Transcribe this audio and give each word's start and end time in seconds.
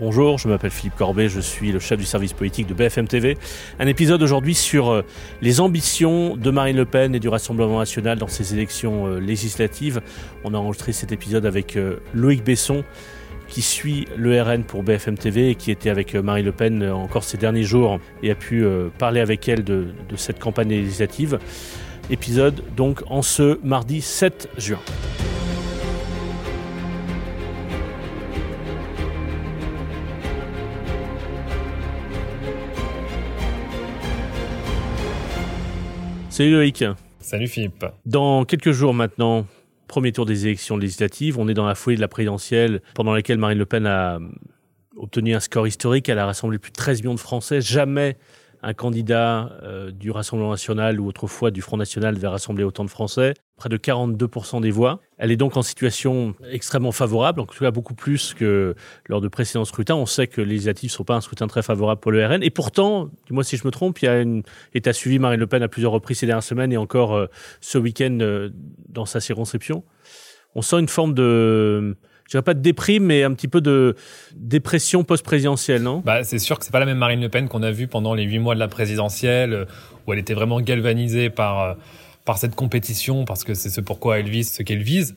Bonjour, 0.00 0.38
je 0.38 0.46
m'appelle 0.46 0.70
Philippe 0.70 0.94
Corbet, 0.94 1.28
je 1.28 1.40
suis 1.40 1.72
le 1.72 1.80
chef 1.80 1.98
du 1.98 2.04
service 2.04 2.32
politique 2.32 2.68
de 2.68 2.74
BFM 2.74 3.08
TV. 3.08 3.36
Un 3.80 3.88
épisode 3.88 4.22
aujourd'hui 4.22 4.54
sur 4.54 4.92
euh, 4.92 5.02
les 5.42 5.58
ambitions 5.58 6.36
de 6.36 6.50
Marine 6.52 6.76
Le 6.76 6.84
Pen 6.84 7.16
et 7.16 7.18
du 7.18 7.28
Rassemblement 7.28 7.80
national 7.80 8.16
dans 8.16 8.28
ces 8.28 8.54
élections 8.54 9.08
euh, 9.08 9.18
législatives. 9.18 10.00
On 10.44 10.54
a 10.54 10.56
enregistré 10.56 10.92
cet 10.92 11.10
épisode 11.10 11.44
avec 11.46 11.76
euh, 11.76 11.96
Loïc 12.14 12.44
Besson 12.44 12.84
qui 13.48 13.60
suit 13.60 14.06
le 14.16 14.40
RN 14.40 14.62
pour 14.62 14.84
BFM 14.84 15.18
TV 15.18 15.50
et 15.50 15.54
qui 15.56 15.72
était 15.72 15.90
avec 15.90 16.14
Marine 16.14 16.44
Le 16.44 16.52
Pen 16.52 16.88
encore 16.92 17.24
ces 17.24 17.36
derniers 17.36 17.64
jours 17.64 17.98
et 18.22 18.30
a 18.30 18.36
pu 18.36 18.64
parler 18.98 19.20
avec 19.20 19.48
elle 19.48 19.64
de, 19.64 19.86
de 20.06 20.16
cette 20.16 20.38
campagne 20.38 20.68
législative. 20.68 21.38
Épisode 22.10 22.62
donc 22.76 23.02
en 23.08 23.22
ce 23.22 23.58
mardi 23.64 24.02
7 24.02 24.50
juin. 24.58 24.78
Salut 36.38 36.52
Loïc. 36.52 36.84
Salut 37.18 37.48
Philippe. 37.48 37.84
Dans 38.06 38.44
quelques 38.44 38.70
jours 38.70 38.94
maintenant, 38.94 39.44
premier 39.88 40.12
tour 40.12 40.24
des 40.24 40.46
élections 40.46 40.76
législatives, 40.76 41.36
on 41.36 41.48
est 41.48 41.54
dans 41.54 41.66
la 41.66 41.74
foulée 41.74 41.96
de 41.96 42.00
la 42.00 42.06
présidentielle 42.06 42.80
pendant 42.94 43.12
laquelle 43.12 43.38
Marine 43.38 43.58
Le 43.58 43.66
Pen 43.66 43.86
a 43.86 44.20
obtenu 44.96 45.34
un 45.34 45.40
score 45.40 45.66
historique. 45.66 46.08
Elle 46.08 46.20
a 46.20 46.26
rassemblé 46.26 46.58
plus 46.58 46.70
de 46.70 46.76
13 46.76 47.00
millions 47.00 47.16
de 47.16 47.18
Français. 47.18 47.60
Jamais 47.60 48.16
un 48.62 48.74
candidat 48.74 49.58
euh, 49.62 49.90
du 49.90 50.10
Rassemblement 50.10 50.50
national 50.50 51.00
ou 51.00 51.06
autrefois 51.06 51.50
du 51.50 51.62
Front 51.62 51.76
national 51.76 52.16
avait 52.16 52.26
rassemblé 52.26 52.64
autant 52.64 52.84
de 52.84 52.90
Français, 52.90 53.34
près 53.56 53.68
de 53.68 53.76
42% 53.76 54.60
des 54.60 54.70
voix. 54.70 55.00
Elle 55.18 55.30
est 55.30 55.36
donc 55.36 55.56
en 55.56 55.62
situation 55.62 56.34
extrêmement 56.50 56.92
favorable, 56.92 57.40
en 57.40 57.46
tout 57.46 57.58
cas 57.58 57.70
beaucoup 57.70 57.94
plus 57.94 58.34
que 58.34 58.74
lors 59.06 59.20
de 59.20 59.28
précédents 59.28 59.64
scrutins. 59.64 59.94
On 59.94 60.06
sait 60.06 60.26
que 60.26 60.40
les 60.40 60.48
législatives 60.48 60.90
ne 60.90 60.94
sont 60.94 61.04
pas 61.04 61.14
un 61.14 61.20
scrutin 61.20 61.46
très 61.46 61.62
favorable 61.62 62.00
pour 62.00 62.12
le 62.12 62.24
RN. 62.24 62.42
Et 62.42 62.50
pourtant, 62.50 63.10
dis-moi 63.26 63.44
si 63.44 63.56
je 63.56 63.66
me 63.66 63.70
trompe, 63.70 64.00
il 64.00 64.06
y 64.06 64.08
a 64.08 64.20
une... 64.20 64.42
et 64.74 64.92
suivi 64.92 65.18
Marine 65.18 65.40
Le 65.40 65.46
Pen 65.46 65.62
à 65.62 65.68
plusieurs 65.68 65.92
reprises 65.92 66.18
ces 66.18 66.26
dernières 66.26 66.42
semaines 66.42 66.72
et 66.72 66.76
encore 66.76 67.14
euh, 67.14 67.26
ce 67.60 67.78
week-end 67.78 68.18
euh, 68.20 68.50
dans 68.88 69.06
sa 69.06 69.20
circonscription. 69.20 69.84
On 70.54 70.62
sent 70.62 70.80
une 70.80 70.88
forme 70.88 71.14
de 71.14 71.96
je 72.28 72.32
dirais 72.32 72.42
pas 72.42 72.52
de 72.52 72.60
déprime, 72.60 73.04
mais 73.04 73.22
un 73.22 73.32
petit 73.32 73.48
peu 73.48 73.62
de 73.62 73.96
dépression 74.36 75.02
post-présidentielle, 75.02 75.82
non? 75.82 76.02
Bah, 76.04 76.24
C'est 76.24 76.38
sûr 76.38 76.58
que 76.58 76.64
c'est 76.66 76.70
pas 76.70 76.78
la 76.78 76.84
même 76.84 76.98
Marine 76.98 77.22
Le 77.22 77.30
Pen 77.30 77.48
qu'on 77.48 77.62
a 77.62 77.70
vue 77.70 77.86
pendant 77.88 78.12
les 78.12 78.24
huit 78.24 78.38
mois 78.38 78.54
de 78.54 78.60
la 78.60 78.68
présidentielle, 78.68 79.54
euh, 79.54 79.64
où 80.06 80.12
elle 80.12 80.18
était 80.18 80.34
vraiment 80.34 80.60
galvanisée 80.60 81.30
par, 81.30 81.62
euh, 81.62 81.74
par 82.26 82.36
cette 82.36 82.54
compétition, 82.54 83.24
parce 83.24 83.44
que 83.44 83.54
c'est 83.54 83.70
ce 83.70 83.80
pourquoi 83.80 84.18
elle 84.18 84.28
vise 84.28 84.52
ce 84.52 84.62
qu'elle 84.62 84.82
vise. 84.82 85.16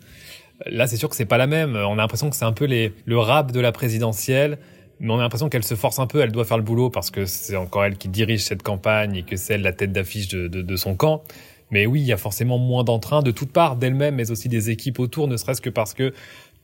Là, 0.67 0.87
c'est 0.87 0.95
sûr 0.95 1.09
que 1.09 1.17
c'est 1.17 1.25
pas 1.25 1.37
la 1.37 1.47
même. 1.47 1.75
On 1.75 1.93
a 1.93 1.97
l'impression 1.97 2.29
que 2.29 2.35
c'est 2.37 2.45
un 2.45 2.53
peu 2.53 2.63
les, 2.63 2.93
le 3.03 3.19
rap 3.19 3.51
de 3.51 3.59
la 3.59 3.73
présidentielle, 3.73 4.57
mais 5.01 5.11
on 5.11 5.19
a 5.19 5.21
l'impression 5.21 5.49
qu'elle 5.49 5.65
se 5.65 5.75
force 5.75 5.99
un 5.99 6.07
peu, 6.07 6.21
elle 6.21 6.31
doit 6.31 6.45
faire 6.45 6.57
le 6.57 6.63
boulot 6.63 6.89
parce 6.89 7.11
que 7.11 7.25
c'est 7.25 7.57
encore 7.57 7.83
elle 7.83 7.97
qui 7.97 8.07
dirige 8.07 8.43
cette 8.45 8.63
campagne 8.63 9.17
et 9.17 9.23
que 9.23 9.35
c'est 9.35 9.55
elle 9.55 9.63
la 9.63 9.73
tête 9.73 9.91
d'affiche 9.91 10.29
de, 10.29 10.47
de, 10.47 10.61
de 10.61 10.75
son 10.77 10.95
camp. 10.95 11.23
Mais 11.71 11.85
oui, 11.85 12.01
il 12.01 12.05
y 12.05 12.13
a 12.13 12.17
forcément 12.17 12.57
moins 12.57 12.83
d'entrain 12.83 13.21
de 13.21 13.31
toutes 13.31 13.51
parts, 13.51 13.77
d'elle-même, 13.77 14.15
mais 14.15 14.29
aussi 14.29 14.49
des 14.49 14.69
équipes 14.69 14.99
autour, 14.99 15.27
ne 15.27 15.37
serait-ce 15.37 15.61
que 15.61 15.69
parce 15.69 15.93
que 15.93 16.13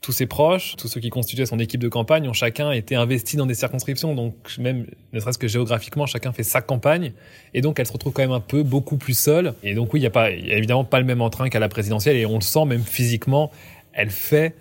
tous 0.00 0.12
ses 0.12 0.26
proches, 0.26 0.76
tous 0.76 0.88
ceux 0.88 1.00
qui 1.00 1.10
constituaient 1.10 1.46
son 1.46 1.58
équipe 1.58 1.80
de 1.80 1.88
campagne 1.88 2.28
ont 2.28 2.32
chacun 2.32 2.70
été 2.70 2.94
investis 2.94 3.36
dans 3.36 3.46
des 3.46 3.54
circonscriptions. 3.54 4.14
Donc 4.14 4.34
même, 4.58 4.86
ne 5.12 5.20
serait-ce 5.20 5.38
que 5.38 5.48
géographiquement, 5.48 6.06
chacun 6.06 6.32
fait 6.32 6.44
sa 6.44 6.60
campagne. 6.60 7.12
Et 7.54 7.60
donc 7.60 7.80
elle 7.80 7.86
se 7.86 7.92
retrouve 7.92 8.12
quand 8.12 8.22
même 8.22 8.32
un 8.32 8.40
peu 8.40 8.62
beaucoup 8.62 8.96
plus 8.96 9.18
seule. 9.18 9.54
Et 9.62 9.74
donc 9.74 9.92
oui, 9.92 10.00
il 10.00 10.02
n'y 10.02 10.06
a, 10.06 10.10
pas, 10.10 10.30
y 10.30 10.52
a 10.52 10.56
évidemment 10.56 10.84
pas 10.84 11.00
le 11.00 11.06
même 11.06 11.20
entrain 11.20 11.48
qu'à 11.48 11.58
la 11.58 11.68
présidentielle. 11.68 12.16
Et 12.16 12.26
on 12.26 12.36
le 12.36 12.42
sent 12.42 12.64
même 12.64 12.82
physiquement. 12.82 13.50
Elle 13.92 14.10
fait 14.10 14.54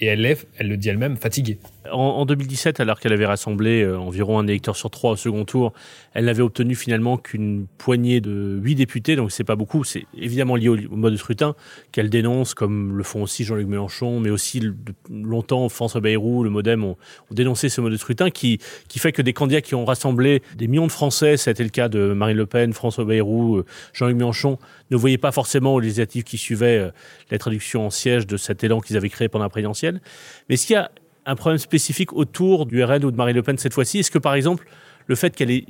et 0.00 0.06
elle 0.06 0.26
est, 0.26 0.46
elle 0.58 0.68
le 0.68 0.76
dit 0.76 0.88
elle-même, 0.88 1.16
fatiguée. 1.16 1.58
En, 1.90 2.24
2017, 2.24 2.80
alors 2.80 3.00
qu'elle 3.00 3.12
avait 3.12 3.26
rassemblé 3.26 3.82
euh, 3.82 3.98
environ 3.98 4.38
un 4.38 4.46
électeur 4.46 4.76
sur 4.76 4.90
trois 4.90 5.12
au 5.12 5.16
second 5.16 5.44
tour, 5.44 5.72
elle 6.14 6.26
n'avait 6.26 6.42
obtenu 6.42 6.74
finalement 6.74 7.16
qu'une 7.18 7.66
poignée 7.78 8.20
de 8.20 8.58
huit 8.62 8.74
députés, 8.74 9.16
donc 9.16 9.32
c'est 9.32 9.44
pas 9.44 9.56
beaucoup. 9.56 9.82
C'est 9.82 10.06
évidemment 10.16 10.56
lié 10.56 10.68
au, 10.68 10.76
mode 10.96 11.12
de 11.12 11.18
scrutin 11.18 11.54
qu'elle 11.90 12.08
dénonce, 12.08 12.54
comme 12.54 12.96
le 12.96 13.02
font 13.02 13.22
aussi 13.22 13.44
Jean-Luc 13.44 13.66
Mélenchon, 13.66 14.20
mais 14.20 14.30
aussi 14.30 14.62
longtemps 15.10 15.68
François 15.68 16.00
Bayrou, 16.00 16.44
le 16.44 16.50
MoDem 16.50 16.84
ont, 16.84 16.96
dénoncé 17.30 17.68
ce 17.68 17.80
mode 17.80 17.92
de 17.92 17.96
scrutin 17.96 18.30
qui, 18.30 18.58
qui 18.88 18.98
fait 18.98 19.12
que 19.12 19.22
des 19.22 19.32
candidats 19.32 19.60
qui 19.60 19.74
ont 19.74 19.84
rassemblé 19.84 20.42
des 20.56 20.68
millions 20.68 20.86
de 20.86 20.92
Français, 20.92 21.36
c'était 21.36 21.64
le 21.64 21.70
cas 21.70 21.88
de 21.88 22.12
Marine 22.12 22.36
Le 22.36 22.46
Pen, 22.46 22.72
François 22.72 23.04
Bayrou, 23.04 23.56
euh, 23.56 23.64
Jean-Luc 23.92 24.16
Mélenchon, 24.16 24.58
ne 24.92 24.96
voyaient 24.96 25.18
pas 25.18 25.32
forcément 25.32 25.74
aux 25.74 25.80
législatives 25.80 26.22
qui 26.22 26.38
suivaient 26.38 26.78
euh, 26.78 26.90
la 27.30 27.38
traduction 27.38 27.86
en 27.86 27.90
siège 27.90 28.26
de 28.26 28.36
cet 28.36 28.62
élan 28.62 28.80
qu'ils 28.80 28.96
avaient 28.96 29.08
créé 29.08 29.28
pendant 29.28 29.44
la 29.44 29.50
présidentielle. 29.50 30.00
Mais 30.48 30.54
est-ce 30.54 30.66
qu'il 30.66 30.74
y 30.74 30.78
a 30.78 30.90
un 31.26 31.34
problème 31.34 31.58
spécifique 31.58 32.12
autour 32.12 32.66
du 32.66 32.82
RN 32.82 33.04
ou 33.04 33.10
de 33.10 33.16
Marine 33.16 33.36
Le 33.36 33.42
Pen 33.42 33.58
cette 33.58 33.74
fois-ci? 33.74 33.98
Est-ce 33.98 34.10
que 34.10 34.18
par 34.18 34.34
exemple 34.34 34.66
le 35.06 35.14
fait 35.14 35.34
qu'elle 35.34 35.50
ait 35.50 35.66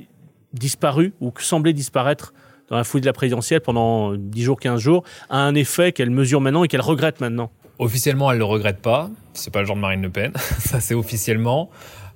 disparu 0.53 1.13
ou 1.19 1.33
semblait 1.39 1.73
disparaître 1.73 2.33
dans 2.69 2.77
la 2.77 2.83
foule 2.83 3.01
de 3.01 3.05
la 3.05 3.13
présidentielle 3.13 3.61
pendant 3.61 4.13
10 4.15 4.41
jours, 4.41 4.59
15 4.59 4.79
jours, 4.79 5.03
a 5.29 5.37
un 5.37 5.55
effet 5.55 5.91
qu'elle 5.91 6.09
mesure 6.09 6.41
maintenant 6.41 6.63
et 6.63 6.67
qu'elle 6.67 6.81
regrette 6.81 7.19
maintenant? 7.19 7.51
Officiellement, 7.79 8.31
elle 8.31 8.37
le 8.37 8.45
regrette 8.45 8.79
pas. 8.81 9.09
C'est 9.33 9.51
pas 9.51 9.59
le 9.59 9.65
genre 9.65 9.75
de 9.75 9.81
Marine 9.81 10.01
Le 10.01 10.09
Pen. 10.09 10.31
Ça, 10.59 10.79
c'est 10.79 10.93
officiellement. 10.93 11.69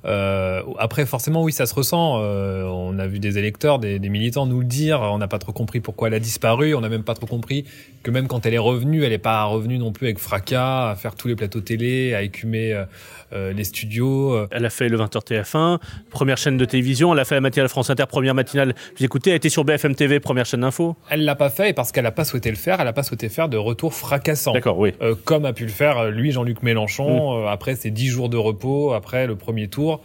Euh, 0.08 0.62
après, 0.80 1.06
forcément, 1.06 1.44
oui, 1.44 1.52
ça 1.52 1.66
se 1.66 1.74
ressent. 1.74 2.22
Euh, 2.22 2.64
on 2.64 2.98
a 2.98 3.08
vu 3.08 3.20
des 3.20 3.38
électeurs, 3.38 3.80
des, 3.80 4.00
des, 4.00 4.10
militants 4.10 4.46
nous 4.46 4.60
le 4.60 4.66
dire. 4.66 5.02
On 5.02 5.18
n'a 5.18 5.28
pas 5.28 5.40
trop 5.40 5.52
compris 5.52 5.82
pourquoi 5.82 6.08
elle 6.08 6.14
a 6.14 6.20
disparu. 6.20 6.74
On 6.76 6.82
n'a 6.82 6.90
même 6.90 7.04
pas 7.04 7.14
trop 7.14 7.28
compris 7.28 7.66
que 8.04 8.12
même 8.12 8.28
quand 8.28 8.46
elle 8.46 8.54
est 8.54 8.58
revenue, 8.60 9.04
elle 9.04 9.10
n'est 9.10 9.18
pas 9.18 9.44
revenue 9.44 9.78
non 9.78 9.92
plus 9.92 10.08
avec 10.08 10.20
fracas, 10.20 10.92
à 10.92 10.96
faire 10.96 11.16
tous 11.16 11.28
les 11.28 11.36
plateaux 11.36 11.62
télé, 11.62 12.14
à 12.14 12.22
écumer 12.22 12.74
euh, 12.74 12.86
les 13.32 13.64
studios. 13.64 14.48
Elle 14.52 14.66
a 14.66 14.70
fait 14.70 14.90
le 14.90 14.98
20h 14.98 15.26
TF1, 15.26 15.80
première 16.10 16.38
chaîne 16.38 16.58
de 16.58 16.66
télévision. 16.66 17.14
Elle 17.14 17.20
a 17.20 17.26
fait 17.26 17.36
la 17.36 17.42
matinale 17.42 17.70
France 17.70 17.90
Inter, 17.90 18.06
première 18.08 18.34
matinale. 18.34 18.74
Vous 18.98 19.06
écoutez, 19.06 19.32
elle 19.32 19.38
était 19.38 19.50
sur 19.50 19.64
BFM 19.64 19.96
TV, 19.96 20.20
première 20.20 20.46
chaîne 20.46 20.62
d'info. 20.62 20.96
Elle 21.10 21.26
l'a 21.26 21.36
pas 21.36 21.50
fait 21.50 21.70
et 21.70 21.74
parce 21.74 21.92
qu'elle 21.92 22.04
n'a 22.04 22.12
pas 22.12 22.26
souhaité 22.26 22.50
le 22.50 22.56
faire, 22.56 22.80
elle 22.80 22.86
n'a 22.86 22.94
pas 22.94 23.04
souhaité 23.04 23.30
faire 23.30 23.50
de 23.50 23.58
retour 23.58 23.94
fracassant. 23.94 24.54
D'accord, 24.54 24.78
oui. 24.78 24.94
Euh, 25.02 25.16
comme 25.24 25.46
a 25.46 25.54
pu 25.54 25.64
le 25.64 25.72
faire 25.72 26.10
lui, 26.10 26.32
Jean-Luc 26.32 26.64
Mélenchon, 26.64 27.44
mm. 27.44 27.48
après 27.48 27.76
ses 27.76 27.92
10 27.92 28.08
jours 28.08 28.30
de 28.30 28.38
repos, 28.38 28.94
après 28.94 29.28
le 29.28 29.36
premier 29.36 29.68
tour. 29.68 30.02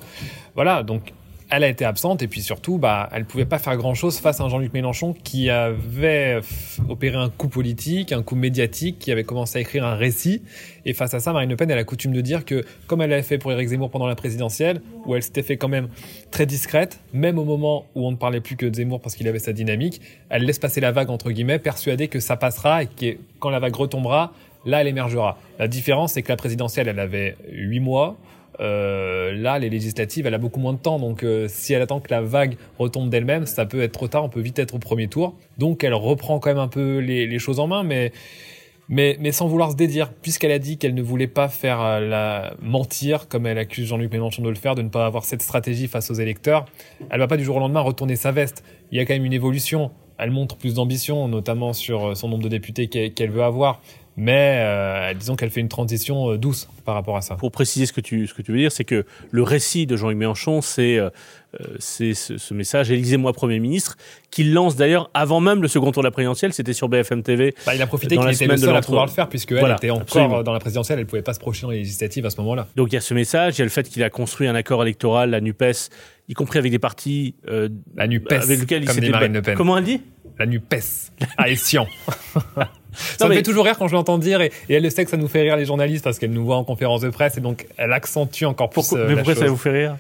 Voilà, 0.55 0.83
donc 0.83 1.13
elle 1.53 1.65
a 1.65 1.69
été 1.69 1.85
absente 1.85 2.23
et 2.23 2.29
puis 2.29 2.41
surtout, 2.41 2.79
bah, 2.79 3.11
elle 3.13 3.27
pouvait 3.27 3.45
pas 3.45 3.59
faire 3.59 3.77
grand 3.77 3.93
chose 3.93 4.19
face 4.19 4.41
à 4.41 4.49
Jean-Luc 4.49 4.73
Mélenchon 4.73 5.13
qui 5.13 5.51
avait 5.51 6.41
opéré 6.89 7.17
un 7.19 7.29
coup 7.29 7.49
politique, 7.49 8.13
un 8.13 8.23
coup 8.23 8.37
médiatique, 8.37 8.99
qui 8.99 9.13
avait 9.13 9.25
commencé 9.25 9.59
à 9.59 9.61
écrire 9.61 9.85
un 9.85 9.95
récit. 9.95 10.41
Et 10.87 10.95
face 10.95 11.13
à 11.13 11.21
ça, 11.21 11.35
Marine 11.35 11.51
Le 11.51 11.57
Pen, 11.57 11.71
elle 11.71 11.77
a 11.77 11.85
coutume 11.85 12.15
de 12.15 12.23
dire 12.23 12.47
que, 12.47 12.65
comme 12.87 13.03
elle 13.03 13.13
avait 13.13 13.23
fait 13.23 13.37
pour 13.37 13.53
Éric 13.53 13.69
Zemmour 13.69 13.91
pendant 13.91 14.07
la 14.07 14.15
présidentielle, 14.15 14.81
où 15.05 15.15
elle 15.15 15.23
s'était 15.23 15.43
fait 15.43 15.59
quand 15.59 15.69
même 15.69 15.89
très 16.31 16.47
discrète, 16.47 17.01
même 17.13 17.39
au 17.39 17.45
moment 17.45 17.85
où 17.95 18.07
on 18.07 18.13
ne 18.13 18.17
parlait 18.17 18.41
plus 18.41 18.57
que 18.57 18.65
de 18.65 18.75
Zemmour 18.75 19.03
parce 19.03 19.15
qu'il 19.15 19.29
avait 19.29 19.39
sa 19.39 19.53
dynamique, 19.53 20.01
elle 20.31 20.45
laisse 20.45 20.59
passer 20.59 20.81
la 20.81 20.91
vague 20.91 21.11
entre 21.11 21.31
guillemets, 21.33 21.59
persuadée 21.59 22.09
que 22.09 22.19
ça 22.19 22.37
passera 22.37 22.85
et 22.85 22.87
que 22.87 23.19
quand 23.41 23.51
la 23.51 23.59
vague 23.59 23.77
retombera, 23.77 24.33
là, 24.65 24.81
elle 24.81 24.89
émergera. 24.89 25.37
La 25.59 25.69
différence, 25.69 26.15
c'est 26.15 26.23
que 26.23 26.31
la 26.31 26.37
présidentielle, 26.37 26.89
elle 26.89 26.99
avait 26.99 27.37
huit 27.51 27.81
mois. 27.81 28.17
Euh, 28.61 29.33
là, 29.33 29.59
les 29.59 29.71
législatives, 29.71 30.27
elle 30.27 30.35
a 30.35 30.39
beaucoup 30.39 30.61
moins 30.61 30.73
de 30.73 30.79
temps. 30.79 30.99
Donc, 30.99 31.23
euh, 31.23 31.47
si 31.49 31.73
elle 31.73 31.83
attend 31.83 32.01
que 32.01 32.11
la 32.11 32.21
vague 32.21 32.57
retombe 32.79 33.09
d'elle-même, 33.09 33.47
ça 33.47 33.67
peut 33.67 33.83
être 33.83 33.93
trop 33.93 34.09
tard. 34.09 34.25
On 34.25 34.29
peut 34.29 34.41
vite 34.41 34.59
être 34.59 34.75
au 34.75 34.79
premier 34.79 35.09
tour. 35.09 35.35
Donc, 35.59 35.85
elle 35.85 35.95
reprend 35.95 36.39
quand 36.39 36.51
même 36.51 36.59
un 36.59 36.69
peu 36.69 36.99
les, 36.99 37.39
choses 37.39 37.61
en 37.61 37.67
main, 37.67 37.83
mais 37.83 39.33
sans 39.33 39.47
vouloir 39.47 39.73
se 39.73 39.77
dédire, 39.77 40.13
puisqu'elle 40.13 40.53
a 40.53 40.59
dit 40.59 40.79
qu'elle 40.79 40.95
ne 40.95 41.03
voulait 41.03 41.27
pas 41.27 41.49
faire 41.49 41.81
euh, 41.81 42.01
la 42.01 42.55
mentir, 42.61 43.29
comme 43.29 43.47
elle 43.47 43.59
accuse 43.59 43.87
Jean-Luc 43.87 44.13
Mélenchon 44.13 44.43
de 44.43 44.49
le 44.49 44.55
faire, 44.55 44.75
de 44.75 44.83
ne 44.83 44.89
pas 44.89 45.07
avoir 45.07 45.25
cette 45.25 45.43
stratégie 45.43 45.89
face 45.89 46.11
aux 46.11 46.15
électeurs. 46.15 46.67
Elle 47.11 47.19
va 47.19 47.27
pas 47.27 47.37
du 47.37 47.45
jour 47.45 47.57
au 47.57 47.61
lendemain 47.61 47.81
retourner 47.81 48.17
sa 48.17 48.33
veste. 48.33 48.65
Il 48.91 48.99
y 48.99 49.01
a 49.01 49.07
quand 49.07 49.15
même 49.15 49.25
une 49.25 49.33
évolution. 49.33 49.91
Elle 50.19 50.31
montre 50.31 50.57
plus 50.57 50.75
d'ambition, 50.75 51.27
notamment 51.27 51.73
sur 51.73 52.17
son 52.17 52.29
nombre 52.29 52.45
de 52.45 52.49
députés 52.49 52.89
qu'elle 52.89 53.31
veut 53.31 53.43
avoir 53.43 53.81
mais 54.17 54.59
euh, 54.61 55.15
disons 55.15 55.37
qu'elle 55.37 55.51
fait 55.51 55.61
une 55.61 55.69
transition 55.69 56.33
euh, 56.33 56.39
douce 56.39 56.69
par 56.85 56.95
rapport 56.95 57.17
à 57.17 57.23
ça. 57.23 57.37
Pour 57.37 57.51
préciser 57.51 57.87
ce 57.87 57.93
que 57.93 58.01
tu, 58.01 58.27
ce 58.27 58.35
que 58.35 58.43
tu 58.43 58.53
veux 58.53 58.59
dire, 58.59 58.73
c'est 58.73 58.85
que 58.85 59.07
le 59.31 59.43
récit 59.43 59.87
de 59.87 59.97
Jean-Luc 59.97 60.19
Mélenchon, 60.19 60.61
c'est 60.61 60.99
euh, 60.99 61.11
c'est 61.79 62.15
ce, 62.15 62.39
ce, 62.39 62.55
message 62.55 62.91
Élisez-moi 62.91 63.33
Premier 63.33 63.59
ministre, 63.59 63.97
qu'il 64.31 64.53
lance 64.53 64.77
d'ailleurs 64.77 65.11
avant 65.15 65.41
même 65.41 65.63
le 65.63 65.69
second 65.69 65.93
tour 65.93 66.03
de 66.03 66.07
la 66.09 66.11
présidentielle, 66.11 66.53
c'était 66.53 66.73
sur 66.73 66.89
BFM 66.89 67.23
TV. 67.23 67.55
Bah, 67.67 67.75
il 67.75 67.83
a 67.83 67.87
profité 67.87 68.17
qu'il 68.17 68.29
était 68.31 68.47
le 68.47 68.57
seul 68.57 68.77
à 68.77 68.81
pouvoir 68.81 69.07
le 69.07 69.11
faire, 69.11 69.29
puisqu'elle 69.29 69.59
elle 69.59 69.73
était 69.73 69.91
encore 69.91 70.45
dans 70.45 70.53
la 70.53 70.61
présidentielle, 70.61 70.99
elle 70.99 71.05
ne 71.05 71.09
pouvait 71.09 71.23
pas 71.23 71.35
se 71.35 71.41
projeter 71.41 71.67
dans 71.67 71.71
les 71.71 71.79
législatives 71.79 72.27
à 72.27 72.31
ce 72.31 72.39
moment-là. 72.41 72.69
Donc 72.77 72.89
il 72.93 72.95
y 72.95 72.99
a 72.99 73.03
ce 73.03 73.15
message, 73.15 73.57
il 73.57 73.59
y 73.61 73.63
a 73.63 73.65
le 73.65 73.71
fait 73.71 73.89
qu'il 73.89 74.03
a 74.03 74.11
construit 74.11 74.49
un 74.49 74.55
accord 74.55 74.83
électoral, 74.83 75.31
la 75.31 75.41
NUPES, 75.41 75.91
y 76.29 76.35
compris 76.35 76.59
avec 76.59 76.71
des 76.71 76.79
partis... 76.79 77.35
la 77.97 78.07
NUPES, 78.07 78.33
avec 78.33 78.61
lesquels 78.61 78.85
comme 78.85 78.99
il 79.03 79.11
Marine 79.11 79.33
Le 79.33 79.43
Pen. 79.43 79.57
Comment 79.57 79.79
elle 79.79 79.85
dit? 79.85 80.01
La 80.39 80.47
NUPES, 80.47 81.13
à 81.37 81.51
Essian. 81.51 81.87
ça 83.19 83.29
me 83.29 83.35
fait 83.35 83.43
toujours 83.43 83.65
rire 83.65 83.77
quand 83.79 83.89
je 83.89 83.95
l'entends 83.95 84.19
dire 84.19 84.41
et, 84.41 84.53
elle 84.69 84.83
le 84.83 84.91
sait 84.91 85.05
que 85.05 85.11
ça 85.11 85.17
nous 85.17 85.29
fait 85.29 85.43
rire 85.43 85.57
les 85.57 85.65
journalistes 85.65 86.05
parce 86.05 86.19
qu'elle 86.19 86.33
nous 86.33 86.45
voit 86.45 86.57
en 86.57 86.65
conférence 86.65 87.01
de 87.01 87.11
presse 87.11 87.37
et 87.37 87.41
donc 87.41 87.67
elle 87.77 87.93
accentue 87.93 88.45
encore 88.45 88.71
plus 88.71 88.83
pourquoi, 88.83 88.99
euh, 88.99 89.09
Mais 89.09 89.17
pourquoi 89.17 89.35
ça 89.35 89.47
vous 89.47 89.57
fait 89.57 89.71
rire? 89.71 89.97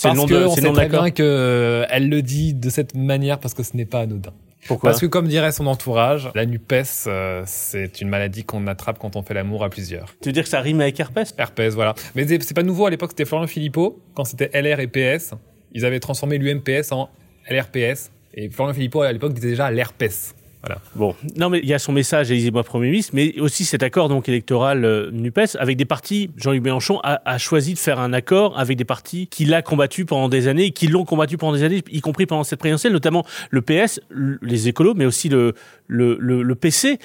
Parce 0.00 0.16
qu'on 0.16 0.54
sait 0.54 0.72
très 0.72 0.88
bien 0.88 1.10
qu'elle 1.10 2.08
le 2.08 2.20
dit 2.22 2.54
de 2.54 2.70
cette 2.70 2.94
manière 2.94 3.38
parce 3.38 3.54
que 3.54 3.62
ce 3.62 3.76
n'est 3.76 3.86
pas 3.86 4.00
anodin. 4.00 4.32
Pourquoi? 4.66 4.90
Parce 4.90 5.00
que 5.00 5.06
comme 5.06 5.28
dirait 5.28 5.52
son 5.52 5.66
entourage, 5.66 6.30
la 6.34 6.44
NUPES, 6.44 7.06
euh, 7.06 7.42
c'est 7.46 8.00
une 8.00 8.08
maladie 8.08 8.44
qu'on 8.44 8.66
attrape 8.66 8.98
quand 8.98 9.16
on 9.16 9.22
fait 9.22 9.34
l'amour 9.34 9.64
à 9.64 9.70
plusieurs. 9.70 10.14
Tu 10.20 10.28
veux 10.28 10.32
dire 10.32 10.42
que 10.42 10.48
ça 10.48 10.60
rime 10.60 10.80
avec 10.80 10.98
herpès? 10.98 11.34
Herpès, 11.38 11.74
voilà. 11.74 11.94
Mais 12.14 12.26
c'est 12.26 12.42
c'est 12.42 12.54
pas 12.54 12.62
nouveau, 12.62 12.86
à 12.86 12.90
l'époque 12.90 13.10
c'était 13.10 13.24
Florian 13.24 13.46
Philippot, 13.46 14.00
quand 14.14 14.24
c'était 14.24 14.50
LR 14.60 14.80
et 14.80 14.88
PS, 14.88 15.34
ils 15.72 15.84
avaient 15.84 16.00
transformé 16.00 16.38
l'UMPS 16.38 16.92
en 16.92 17.08
LRPS, 17.48 18.10
et 18.34 18.50
Florian 18.50 18.74
Philippot 18.74 19.02
à 19.02 19.12
l'époque 19.12 19.32
disait 19.32 19.50
déjà 19.50 19.70
l'herpès. 19.70 20.34
Voilà. 20.62 20.80
Bon, 20.96 21.14
non 21.36 21.50
mais 21.50 21.60
il 21.60 21.68
y 21.68 21.74
a 21.74 21.78
son 21.78 21.92
message, 21.92 22.30
Élisée-moi 22.32 22.64
Premier 22.64 22.90
ministre, 22.90 23.12
mais 23.14 23.38
aussi 23.40 23.64
cet 23.64 23.82
accord 23.84 24.08
donc 24.08 24.28
électoral 24.28 24.84
euh, 24.84 25.08
NUPES 25.12 25.56
avec 25.58 25.76
des 25.76 25.84
partis, 25.84 26.30
Jean-Luc 26.36 26.62
Mélenchon 26.64 26.98
a, 27.04 27.20
a 27.24 27.38
choisi 27.38 27.74
de 27.74 27.78
faire 27.78 28.00
un 28.00 28.12
accord 28.12 28.58
avec 28.58 28.76
des 28.76 28.84
partis 28.84 29.28
qu'il 29.28 29.54
a 29.54 29.62
combattu 29.62 30.04
pendant 30.04 30.28
des 30.28 30.48
années, 30.48 30.72
qui 30.72 30.88
l'ont 30.88 31.04
combattu 31.04 31.36
pendant 31.36 31.52
des 31.52 31.62
années, 31.62 31.82
y 31.90 32.00
compris 32.00 32.26
pendant 32.26 32.42
cette 32.42 32.58
présidentielle, 32.58 32.92
notamment 32.92 33.24
le 33.50 33.62
PS, 33.62 34.00
le- 34.08 34.38
les 34.42 34.66
écolos, 34.66 34.94
mais 34.94 35.04
aussi 35.06 35.28
le, 35.28 35.54
le, 35.86 36.16
le, 36.20 36.42
le 36.42 36.54
PC, 36.56 36.98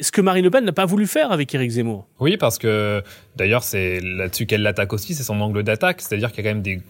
ce 0.00 0.12
que 0.12 0.20
Marine 0.20 0.44
Le 0.44 0.50
Pen 0.50 0.64
n'a 0.64 0.72
pas 0.72 0.84
voulu 0.86 1.06
faire 1.06 1.32
avec 1.32 1.54
Éric 1.54 1.70
Zemmour. 1.70 2.06
Oui, 2.20 2.36
parce 2.36 2.58
que 2.58 3.02
d'ailleurs, 3.36 3.62
c'est 3.64 4.00
là-dessus 4.00 4.44
qu'elle 4.44 4.62
l'attaque 4.62 4.92
aussi, 4.92 5.14
c'est 5.14 5.22
son 5.22 5.40
angle 5.40 5.62
d'attaque, 5.62 6.02
c'est-à-dire 6.02 6.30
qu'il 6.30 6.44
y 6.44 6.46
a 6.46 6.50
quand 6.50 6.56
même 6.56 6.62
des 6.62 6.80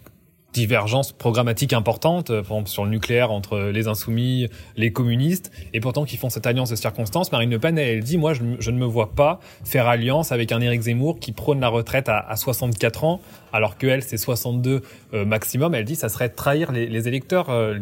divergences 0.52 1.12
programmatiques 1.12 1.72
importantes, 1.72 2.30
euh, 2.30 2.42
par 2.42 2.52
exemple 2.52 2.70
sur 2.70 2.84
le 2.84 2.90
nucléaire 2.90 3.30
entre 3.30 3.58
les 3.58 3.86
insoumis, 3.86 4.48
les 4.76 4.92
communistes, 4.92 5.52
et 5.72 5.80
pourtant 5.80 6.04
qui 6.04 6.16
font 6.16 6.30
cette 6.30 6.46
alliance 6.46 6.70
de 6.70 6.76
circonstances. 6.76 7.32
Marine 7.32 7.50
Le 7.50 7.58
Pen, 7.58 7.78
elle, 7.78 8.02
dit, 8.02 8.18
moi, 8.18 8.32
je, 8.32 8.70
ne 8.70 8.78
me 8.78 8.86
vois 8.86 9.14
pas 9.14 9.40
faire 9.64 9.86
alliance 9.86 10.32
avec 10.32 10.52
un 10.52 10.60
Éric 10.60 10.82
Zemmour 10.82 11.20
qui 11.20 11.32
prône 11.32 11.60
la 11.60 11.68
retraite 11.68 12.08
à, 12.08 12.18
à 12.18 12.36
64 12.36 13.04
ans, 13.04 13.20
alors 13.52 13.76
que 13.76 13.86
elle, 13.86 14.02
c'est 14.02 14.16
62 14.16 14.82
euh, 15.14 15.24
maximum. 15.24 15.74
Elle 15.74 15.84
dit, 15.84 15.96
ça 15.96 16.08
serait 16.08 16.30
trahir 16.30 16.72
les, 16.72 16.86
les 16.86 17.08
électeurs. 17.08 17.50
euh, 17.50 17.78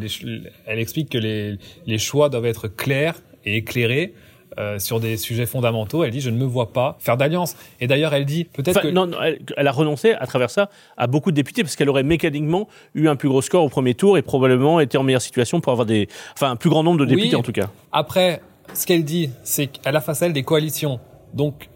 elle 0.65 0.79
explique 0.79 1.09
que 1.09 1.17
les, 1.17 1.57
les 1.85 1.97
choix 1.97 2.29
doivent 2.29 2.45
être 2.45 2.67
clairs 2.67 3.15
et 3.45 3.57
éclairés. 3.57 4.13
Euh, 4.57 4.79
sur 4.79 4.99
des 4.99 5.17
sujets 5.17 5.45
fondamentaux, 5.45 6.03
elle 6.03 6.11
dit 6.11 6.21
je 6.21 6.29
ne 6.29 6.37
me 6.37 6.45
vois 6.45 6.71
pas 6.73 6.97
faire 6.99 7.17
d'alliance. 7.17 7.55
Et 7.79 7.87
d'ailleurs, 7.87 8.13
elle 8.13 8.25
dit 8.25 8.45
peut-être 8.45 8.77
Enfin, 8.77 8.87
que 8.87 8.93
non, 8.93 9.05
non, 9.07 9.17
elle, 9.21 9.39
elle 9.57 9.67
a 9.67 9.71
renoncé 9.71 10.13
à 10.13 10.25
travers 10.25 10.49
ça 10.49 10.69
à 10.97 11.07
beaucoup 11.07 11.31
de 11.31 11.35
députés 11.35 11.63
parce 11.63 11.75
qu'elle 11.75 11.89
aurait 11.89 12.03
mécaniquement 12.03 12.67
eu 12.95 13.07
un 13.07 13.15
plus 13.15 13.29
gros 13.29 13.41
score 13.41 13.63
au 13.63 13.69
premier 13.69 13.93
tour 13.93 14.17
et 14.17 14.21
probablement 14.21 14.79
été 14.79 14.97
en 14.97 15.03
meilleure 15.03 15.21
situation 15.21 15.59
pour 15.61 15.71
avoir 15.71 15.85
des, 15.85 16.07
enfin 16.33 16.51
un 16.51 16.55
plus 16.55 16.69
grand 16.69 16.83
nombre 16.83 16.99
de 16.99 17.05
Oui. 17.05 17.15
députés 17.15 17.35
en 17.35 17.43
tout 17.43 17.51
cas. 17.51 17.69
Après, 17.91 18.41
ce 18.73 18.85
qu'elle 18.85 19.03
dit, 19.03 19.29
c'est 19.43 19.67
qu'elle 19.67 19.95
a 19.95 20.01
face 20.01 20.21
à 20.21 20.25
elle 20.27 20.33
des 20.33 20.43
coalitions. 20.43 20.99
Donc, 21.33 21.69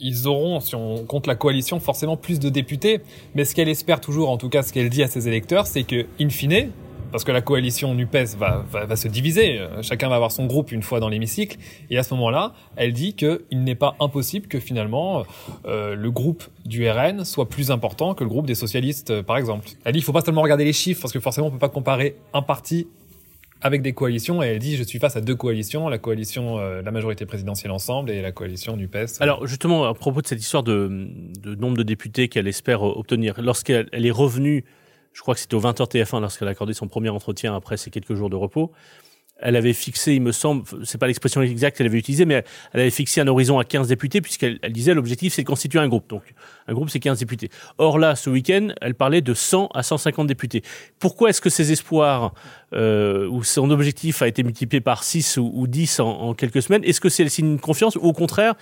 ils 0.00 0.26
auront, 0.28 0.60
si 0.60 0.74
on 0.74 1.04
compte 1.06 1.26
la 1.26 1.34
coalition, 1.36 1.80
forcément 1.80 2.16
plus 2.16 2.38
de 2.38 2.50
députés. 2.50 3.00
Mais 3.34 3.44
ce 3.44 3.54
qu'elle 3.54 3.68
espère 3.68 4.00
toujours, 4.00 4.28
en 4.30 4.36
tout 4.36 4.48
cas 4.50 4.62
ce 4.62 4.72
qu'elle 4.72 4.90
dit 4.90 5.02
à 5.02 5.08
ses 5.08 5.26
électeurs, 5.28 5.66
c'est 5.66 5.84
que, 5.84 6.04
in 6.20 6.28
fine, 6.28 6.70
parce 7.16 7.24
que 7.24 7.32
la 7.32 7.40
coalition 7.40 7.94
NUPES 7.94 8.36
va, 8.36 8.62
va, 8.70 8.84
va 8.84 8.94
se 8.94 9.08
diviser, 9.08 9.58
chacun 9.80 10.10
va 10.10 10.16
avoir 10.16 10.30
son 10.30 10.44
groupe 10.44 10.70
une 10.70 10.82
fois 10.82 11.00
dans 11.00 11.08
l'hémicycle, 11.08 11.56
et 11.88 11.96
à 11.96 12.02
ce 12.02 12.12
moment-là, 12.12 12.52
elle 12.76 12.92
dit 12.92 13.14
qu'il 13.14 13.40
n'est 13.52 13.74
pas 13.74 13.96
impossible 14.00 14.48
que 14.48 14.60
finalement 14.60 15.24
euh, 15.64 15.94
le 15.94 16.10
groupe 16.10 16.44
du 16.66 16.86
RN 16.86 17.24
soit 17.24 17.48
plus 17.48 17.70
important 17.70 18.12
que 18.12 18.22
le 18.22 18.28
groupe 18.28 18.44
des 18.44 18.54
socialistes, 18.54 19.12
euh, 19.12 19.22
par 19.22 19.38
exemple. 19.38 19.66
Elle 19.86 19.94
dit 19.94 20.00
il 20.00 20.02
faut 20.02 20.12
pas 20.12 20.20
seulement 20.20 20.42
regarder 20.42 20.66
les 20.66 20.74
chiffres, 20.74 21.00
parce 21.00 21.14
que 21.14 21.18
forcément 21.18 21.46
on 21.46 21.50
peut 21.50 21.58
pas 21.58 21.70
comparer 21.70 22.16
un 22.34 22.42
parti 22.42 22.86
avec 23.62 23.80
des 23.80 23.94
coalitions. 23.94 24.42
Et 24.42 24.48
elle 24.48 24.58
dit 24.58 24.76
je 24.76 24.82
suis 24.82 24.98
face 24.98 25.16
à 25.16 25.22
deux 25.22 25.36
coalitions 25.36 25.88
la 25.88 25.96
coalition 25.96 26.58
euh, 26.58 26.82
la 26.82 26.90
majorité 26.90 27.24
présidentielle 27.24 27.72
ensemble 27.72 28.10
et 28.10 28.20
la 28.20 28.30
coalition 28.30 28.76
du 28.76 28.88
PES 28.88 29.20
Alors 29.20 29.46
justement, 29.46 29.84
à 29.84 29.94
propos 29.94 30.20
de 30.20 30.26
cette 30.26 30.42
histoire 30.42 30.64
de, 30.64 31.08
de 31.40 31.54
nombre 31.54 31.78
de 31.78 31.82
députés 31.82 32.28
qu'elle 32.28 32.46
espère 32.46 32.82
obtenir, 32.82 33.40
lorsqu'elle 33.40 33.88
elle 33.92 34.04
est 34.04 34.10
revenue, 34.10 34.66
je 35.16 35.22
crois 35.22 35.34
que 35.34 35.40
c'était 35.40 35.54
au 35.54 35.60
20h 35.60 35.90
TF1 35.90 36.20
lorsqu'elle 36.20 36.48
a 36.48 36.50
accordé 36.50 36.74
son 36.74 36.88
premier 36.88 37.08
entretien 37.08 37.56
après 37.56 37.78
ces 37.78 37.90
quelques 37.90 38.14
jours 38.14 38.28
de 38.28 38.36
repos, 38.36 38.70
elle 39.38 39.56
avait 39.56 39.72
fixé, 39.72 40.14
il 40.14 40.20
me 40.20 40.32
semble, 40.32 40.64
c'est 40.84 40.98
pas 40.98 41.06
l'expression 41.06 41.40
exacte 41.42 41.76
qu'elle 41.76 41.86
avait 41.86 41.98
utilisée, 41.98 42.26
mais 42.26 42.44
elle 42.72 42.80
avait 42.80 42.90
fixé 42.90 43.22
un 43.22 43.28
horizon 43.28 43.58
à 43.58 43.64
15 43.64 43.88
députés 43.88 44.20
puisqu'elle 44.20 44.58
elle 44.62 44.72
disait 44.72 44.92
l'objectif 44.92 45.32
c'est 45.32 45.42
de 45.42 45.46
constituer 45.46 45.78
un 45.78 45.88
groupe. 45.88 46.08
Donc 46.08 46.22
un 46.66 46.74
groupe 46.74 46.90
c'est 46.90 47.00
15 47.00 47.18
députés. 47.18 47.48
Or 47.78 47.98
là, 47.98 48.14
ce 48.14 48.28
week-end, 48.28 48.68
elle 48.82 48.94
parlait 48.94 49.22
de 49.22 49.32
100 49.32 49.68
à 49.74 49.82
150 49.82 50.26
députés. 50.26 50.62
Pourquoi 50.98 51.30
est-ce 51.30 51.40
que 51.40 51.50
ses 51.50 51.72
espoirs 51.72 52.34
euh, 52.74 53.26
ou 53.28 53.42
son 53.42 53.70
objectif 53.70 54.20
a 54.20 54.28
été 54.28 54.42
multiplié 54.42 54.82
par 54.82 55.02
6 55.02 55.38
ou, 55.38 55.50
ou 55.54 55.66
10 55.66 56.00
en, 56.00 56.08
en 56.08 56.34
quelques 56.34 56.60
semaines 56.60 56.84
Est-ce 56.84 57.00
que 57.00 57.08
c'est 57.08 57.24
le 57.24 57.30
signe 57.30 57.56
de 57.56 57.60
confiance 57.60 57.96
ou 57.96 58.00
au 58.00 58.12
contraire 58.12 58.54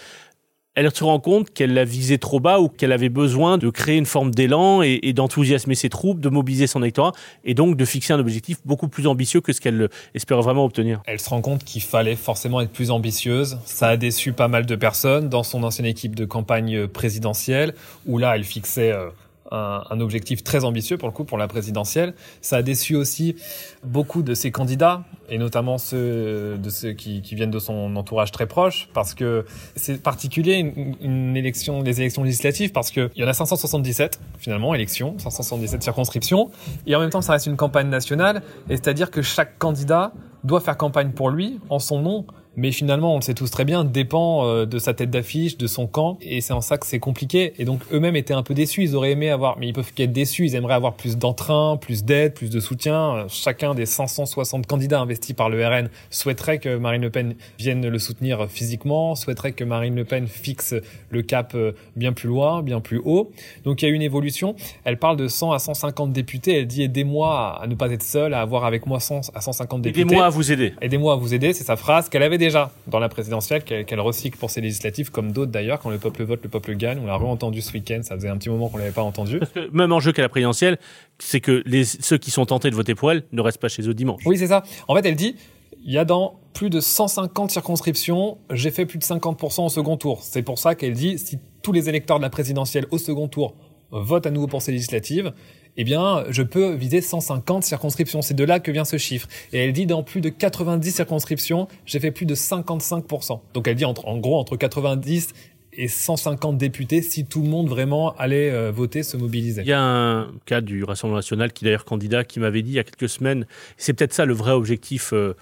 elle 0.74 0.94
se 0.94 1.04
rend 1.04 1.20
compte 1.20 1.52
qu'elle 1.52 1.72
l'a 1.74 1.84
visé 1.84 2.18
trop 2.18 2.40
bas 2.40 2.60
ou 2.60 2.68
qu'elle 2.68 2.92
avait 2.92 3.08
besoin 3.08 3.58
de 3.58 3.70
créer 3.70 3.96
une 3.96 4.06
forme 4.06 4.32
d'élan 4.32 4.82
et, 4.82 5.12
d'enthousiasmer 5.12 5.74
ses 5.74 5.88
troupes, 5.88 6.20
de 6.20 6.28
mobiliser 6.28 6.66
son 6.66 6.82
électorat 6.82 7.12
et 7.44 7.54
donc 7.54 7.76
de 7.76 7.84
fixer 7.84 8.12
un 8.12 8.18
objectif 8.18 8.58
beaucoup 8.64 8.88
plus 8.88 9.06
ambitieux 9.06 9.40
que 9.40 9.52
ce 9.52 9.60
qu'elle 9.60 9.88
espérait 10.14 10.42
vraiment 10.42 10.64
obtenir. 10.64 11.02
elle 11.06 11.20
se 11.20 11.28
rend 11.28 11.40
compte 11.40 11.64
qu'il 11.64 11.82
fallait 11.82 12.16
forcément 12.16 12.60
être 12.60 12.72
plus 12.72 12.90
ambitieuse 12.90 13.58
ça 13.64 13.88
a 13.88 13.96
déçu 13.96 14.32
pas 14.32 14.48
mal 14.48 14.66
de 14.66 14.76
personnes 14.76 15.28
dans 15.28 15.42
son 15.42 15.62
ancienne 15.62 15.86
équipe 15.86 16.14
de 16.14 16.24
campagne 16.24 16.86
présidentielle 16.88 17.74
où 18.06 18.18
là 18.18 18.34
elle 18.34 18.44
fixait 18.44 18.92
euh, 18.92 19.10
un, 19.54 20.00
objectif 20.00 20.42
très 20.42 20.64
ambitieux 20.64 20.98
pour 20.98 21.08
le 21.08 21.14
coup 21.14 21.24
pour 21.24 21.38
la 21.38 21.48
présidentielle. 21.48 22.14
Ça 22.40 22.56
a 22.56 22.62
déçu 22.62 22.96
aussi 22.96 23.36
beaucoup 23.84 24.22
de 24.22 24.34
ses 24.34 24.50
candidats 24.50 25.04
et 25.28 25.38
notamment 25.38 25.78
ceux 25.78 26.58
de 26.58 26.70
ceux 26.70 26.92
qui, 26.92 27.22
viennent 27.34 27.50
de 27.50 27.58
son 27.58 27.96
entourage 27.96 28.30
très 28.30 28.46
proche 28.46 28.88
parce 28.92 29.14
que 29.14 29.44
c'est 29.76 30.02
particulier 30.02 30.54
une, 30.54 30.96
une 31.00 31.36
élection 31.36 31.82
des 31.82 32.00
élections 32.00 32.22
législatives 32.22 32.72
parce 32.72 32.90
que 32.90 33.10
il 33.16 33.22
y 33.22 33.24
en 33.24 33.28
a 33.28 33.32
577 33.32 34.20
finalement 34.38 34.74
élections 34.74 35.16
577 35.18 35.82
circonscriptions 35.82 36.50
et 36.86 36.94
en 36.94 37.00
même 37.00 37.10
temps 37.10 37.22
ça 37.22 37.32
reste 37.32 37.46
une 37.46 37.56
campagne 37.56 37.88
nationale 37.88 38.42
et 38.68 38.76
c'est-à-dire 38.76 39.10
que 39.10 39.22
chaque 39.22 39.58
candidat 39.58 40.12
doit 40.44 40.60
faire 40.60 40.76
campagne 40.76 41.10
pour 41.10 41.30
lui 41.30 41.58
en 41.70 41.78
son 41.78 42.00
nom 42.00 42.26
mais 42.56 42.72
finalement, 42.72 43.14
on 43.14 43.16
le 43.16 43.22
sait 43.22 43.34
tous 43.34 43.50
très 43.50 43.64
bien, 43.64 43.84
dépend 43.84 44.46
euh, 44.46 44.66
de 44.66 44.78
sa 44.78 44.94
tête 44.94 45.10
d'affiche, 45.10 45.56
de 45.56 45.66
son 45.66 45.86
camp, 45.86 46.18
et 46.20 46.40
c'est 46.40 46.52
en 46.52 46.60
ça 46.60 46.78
que 46.78 46.86
c'est 46.86 46.98
compliqué. 46.98 47.54
Et 47.58 47.64
donc 47.64 47.80
eux-mêmes 47.92 48.16
étaient 48.16 48.34
un 48.34 48.42
peu 48.42 48.54
déçus. 48.54 48.82
Ils 48.82 48.96
auraient 48.96 49.12
aimé 49.12 49.30
avoir, 49.30 49.58
mais 49.58 49.68
ils 49.68 49.72
peuvent 49.72 49.92
qu'être 49.92 50.12
déçus. 50.12 50.46
Ils 50.46 50.54
aimeraient 50.54 50.74
avoir 50.74 50.94
plus 50.94 51.16
d'entrain, 51.16 51.76
plus 51.76 52.04
d'aide, 52.04 52.34
plus 52.34 52.50
de 52.50 52.60
soutien. 52.60 53.14
Euh, 53.14 53.24
Chacun 53.28 53.74
des 53.74 53.86
560 53.86 54.66
candidats 54.66 55.00
investis 55.00 55.34
par 55.34 55.48
le 55.48 55.66
RN 55.66 55.88
souhaiterait 56.10 56.58
que 56.58 56.76
Marine 56.76 57.02
Le 57.02 57.10
Pen 57.10 57.34
vienne 57.58 57.86
le 57.86 57.98
soutenir 57.98 58.46
physiquement, 58.48 59.14
souhaiterait 59.14 59.52
que 59.52 59.64
Marine 59.64 59.96
Le 59.96 60.04
Pen 60.04 60.26
fixe 60.26 60.74
le 61.10 61.22
cap 61.22 61.52
euh, 61.54 61.72
bien 61.96 62.12
plus 62.12 62.28
loin, 62.28 62.62
bien 62.62 62.80
plus 62.80 63.00
haut. 63.04 63.30
Donc 63.64 63.82
il 63.82 63.88
y 63.88 63.90
a 63.90 63.94
une 63.94 64.02
évolution. 64.02 64.54
Elle 64.84 64.98
parle 64.98 65.16
de 65.16 65.28
100 65.28 65.52
à 65.52 65.58
150 65.58 66.12
députés. 66.12 66.58
Elle 66.58 66.66
dit 66.66 66.82
aidez-moi 66.82 67.60
à 67.60 67.66
ne 67.66 67.74
pas 67.74 67.90
être 67.90 68.02
seule, 68.02 68.34
à 68.34 68.40
avoir 68.40 68.64
avec 68.64 68.86
moi 68.86 69.00
100 69.00 69.30
à 69.34 69.40
150 69.40 69.82
députés. 69.82 70.02
Aidez-moi 70.02 70.26
à 70.26 70.30
vous 70.30 70.52
aider. 70.52 70.74
Aidez-moi 70.80 71.14
à 71.14 71.16
vous 71.16 71.34
aider, 71.34 71.52
c'est 71.52 71.64
sa 71.64 71.76
phrase 71.76 72.08
qu'elle 72.08 72.22
avait 72.22 72.38
déjà 72.44 72.70
dans 72.86 72.98
la 72.98 73.08
présidentielle, 73.08 73.62
qu'elle 73.64 74.00
recycle 74.00 74.38
pour 74.38 74.50
ses 74.50 74.60
législatives, 74.60 75.10
comme 75.10 75.32
d'autres 75.32 75.52
d'ailleurs. 75.52 75.80
Quand 75.80 75.90
le 75.90 75.98
peuple 75.98 76.24
vote, 76.24 76.40
le 76.42 76.48
peuple 76.48 76.74
gagne. 76.74 76.98
On 76.98 77.06
l'a 77.06 77.16
re-entendu 77.16 77.60
ce 77.60 77.72
week-end, 77.72 78.00
ça 78.02 78.14
faisait 78.14 78.28
un 78.28 78.36
petit 78.36 78.48
moment 78.48 78.68
qu'on 78.68 78.78
l'avait 78.78 78.90
pas 78.90 79.02
entendu. 79.02 79.38
Parce 79.38 79.52
que 79.52 79.70
même 79.72 79.92
enjeu 79.92 80.12
qu'à 80.12 80.22
la 80.22 80.28
présidentielle, 80.28 80.78
c'est 81.18 81.40
que 81.40 81.62
les, 81.66 81.84
ceux 81.84 82.18
qui 82.18 82.30
sont 82.30 82.46
tentés 82.46 82.70
de 82.70 82.74
voter 82.74 82.94
pour 82.94 83.10
elle 83.10 83.24
ne 83.32 83.40
restent 83.40 83.60
pas 83.60 83.68
chez 83.68 83.88
eux 83.88 83.94
dimanche. 83.94 84.22
Oui, 84.26 84.38
c'est 84.38 84.48
ça. 84.48 84.62
En 84.88 84.94
fait, 84.94 85.06
elle 85.06 85.16
dit, 85.16 85.36
il 85.84 85.92
y 85.92 85.98
a 85.98 86.04
dans 86.04 86.40
plus 86.54 86.70
de 86.70 86.80
150 86.80 87.50
circonscriptions, 87.50 88.38
j'ai 88.50 88.70
fait 88.70 88.86
plus 88.86 88.98
de 88.98 89.04
50% 89.04 89.66
au 89.66 89.68
second 89.68 89.96
tour. 89.96 90.22
C'est 90.22 90.42
pour 90.42 90.58
ça 90.58 90.74
qu'elle 90.74 90.94
dit, 90.94 91.18
si 91.18 91.38
tous 91.62 91.72
les 91.72 91.88
électeurs 91.88 92.18
de 92.18 92.22
la 92.22 92.30
présidentielle 92.30 92.86
au 92.90 92.98
second 92.98 93.28
tour 93.28 93.54
votent 93.90 94.26
à 94.26 94.30
nouveau 94.30 94.46
pour 94.46 94.62
ces 94.62 94.72
législatives, 94.72 95.32
eh 95.76 95.84
bien, 95.84 96.24
je 96.30 96.42
peux 96.42 96.74
viser 96.74 97.00
150 97.00 97.64
circonscriptions. 97.64 98.22
C'est 98.22 98.34
de 98.34 98.44
là 98.44 98.60
que 98.60 98.70
vient 98.70 98.84
ce 98.84 98.96
chiffre. 98.96 99.28
Et 99.52 99.58
elle 99.58 99.72
dit, 99.72 99.86
dans 99.86 100.02
plus 100.02 100.20
de 100.20 100.28
90 100.28 100.90
circonscriptions, 100.90 101.68
j'ai 101.86 102.00
fait 102.00 102.10
plus 102.10 102.26
de 102.26 102.34
55%. 102.34 103.40
Donc 103.54 103.68
elle 103.68 103.74
dit, 103.74 103.84
entre, 103.84 104.06
en 104.06 104.18
gros, 104.18 104.38
entre 104.38 104.56
90 104.56 105.34
et 105.76 105.88
150 105.88 106.56
députés 106.56 107.02
si 107.02 107.26
tout 107.26 107.42
le 107.42 107.48
monde 107.48 107.68
vraiment 107.68 108.14
allait 108.16 108.50
euh, 108.50 108.70
voter, 108.70 109.02
se 109.02 109.16
mobiliser. 109.16 109.62
Il 109.62 109.68
y 109.68 109.72
a 109.72 109.82
un 109.82 110.32
cas 110.46 110.60
du 110.60 110.84
Rassemblement 110.84 111.18
national 111.18 111.52
qui 111.52 111.64
d'ailleurs 111.64 111.84
candidat 111.84 112.24
qui 112.24 112.40
m'avait 112.40 112.62
dit 112.62 112.70
il 112.70 112.74
y 112.74 112.78
a 112.78 112.84
quelques 112.84 113.08
semaines, 113.08 113.46
c'est 113.76 113.92
peut-être 113.92 114.12
ça 114.12 114.24
le 114.24 114.34
vrai 114.34 114.52
objectif 114.52 115.12
euh, 115.12 115.34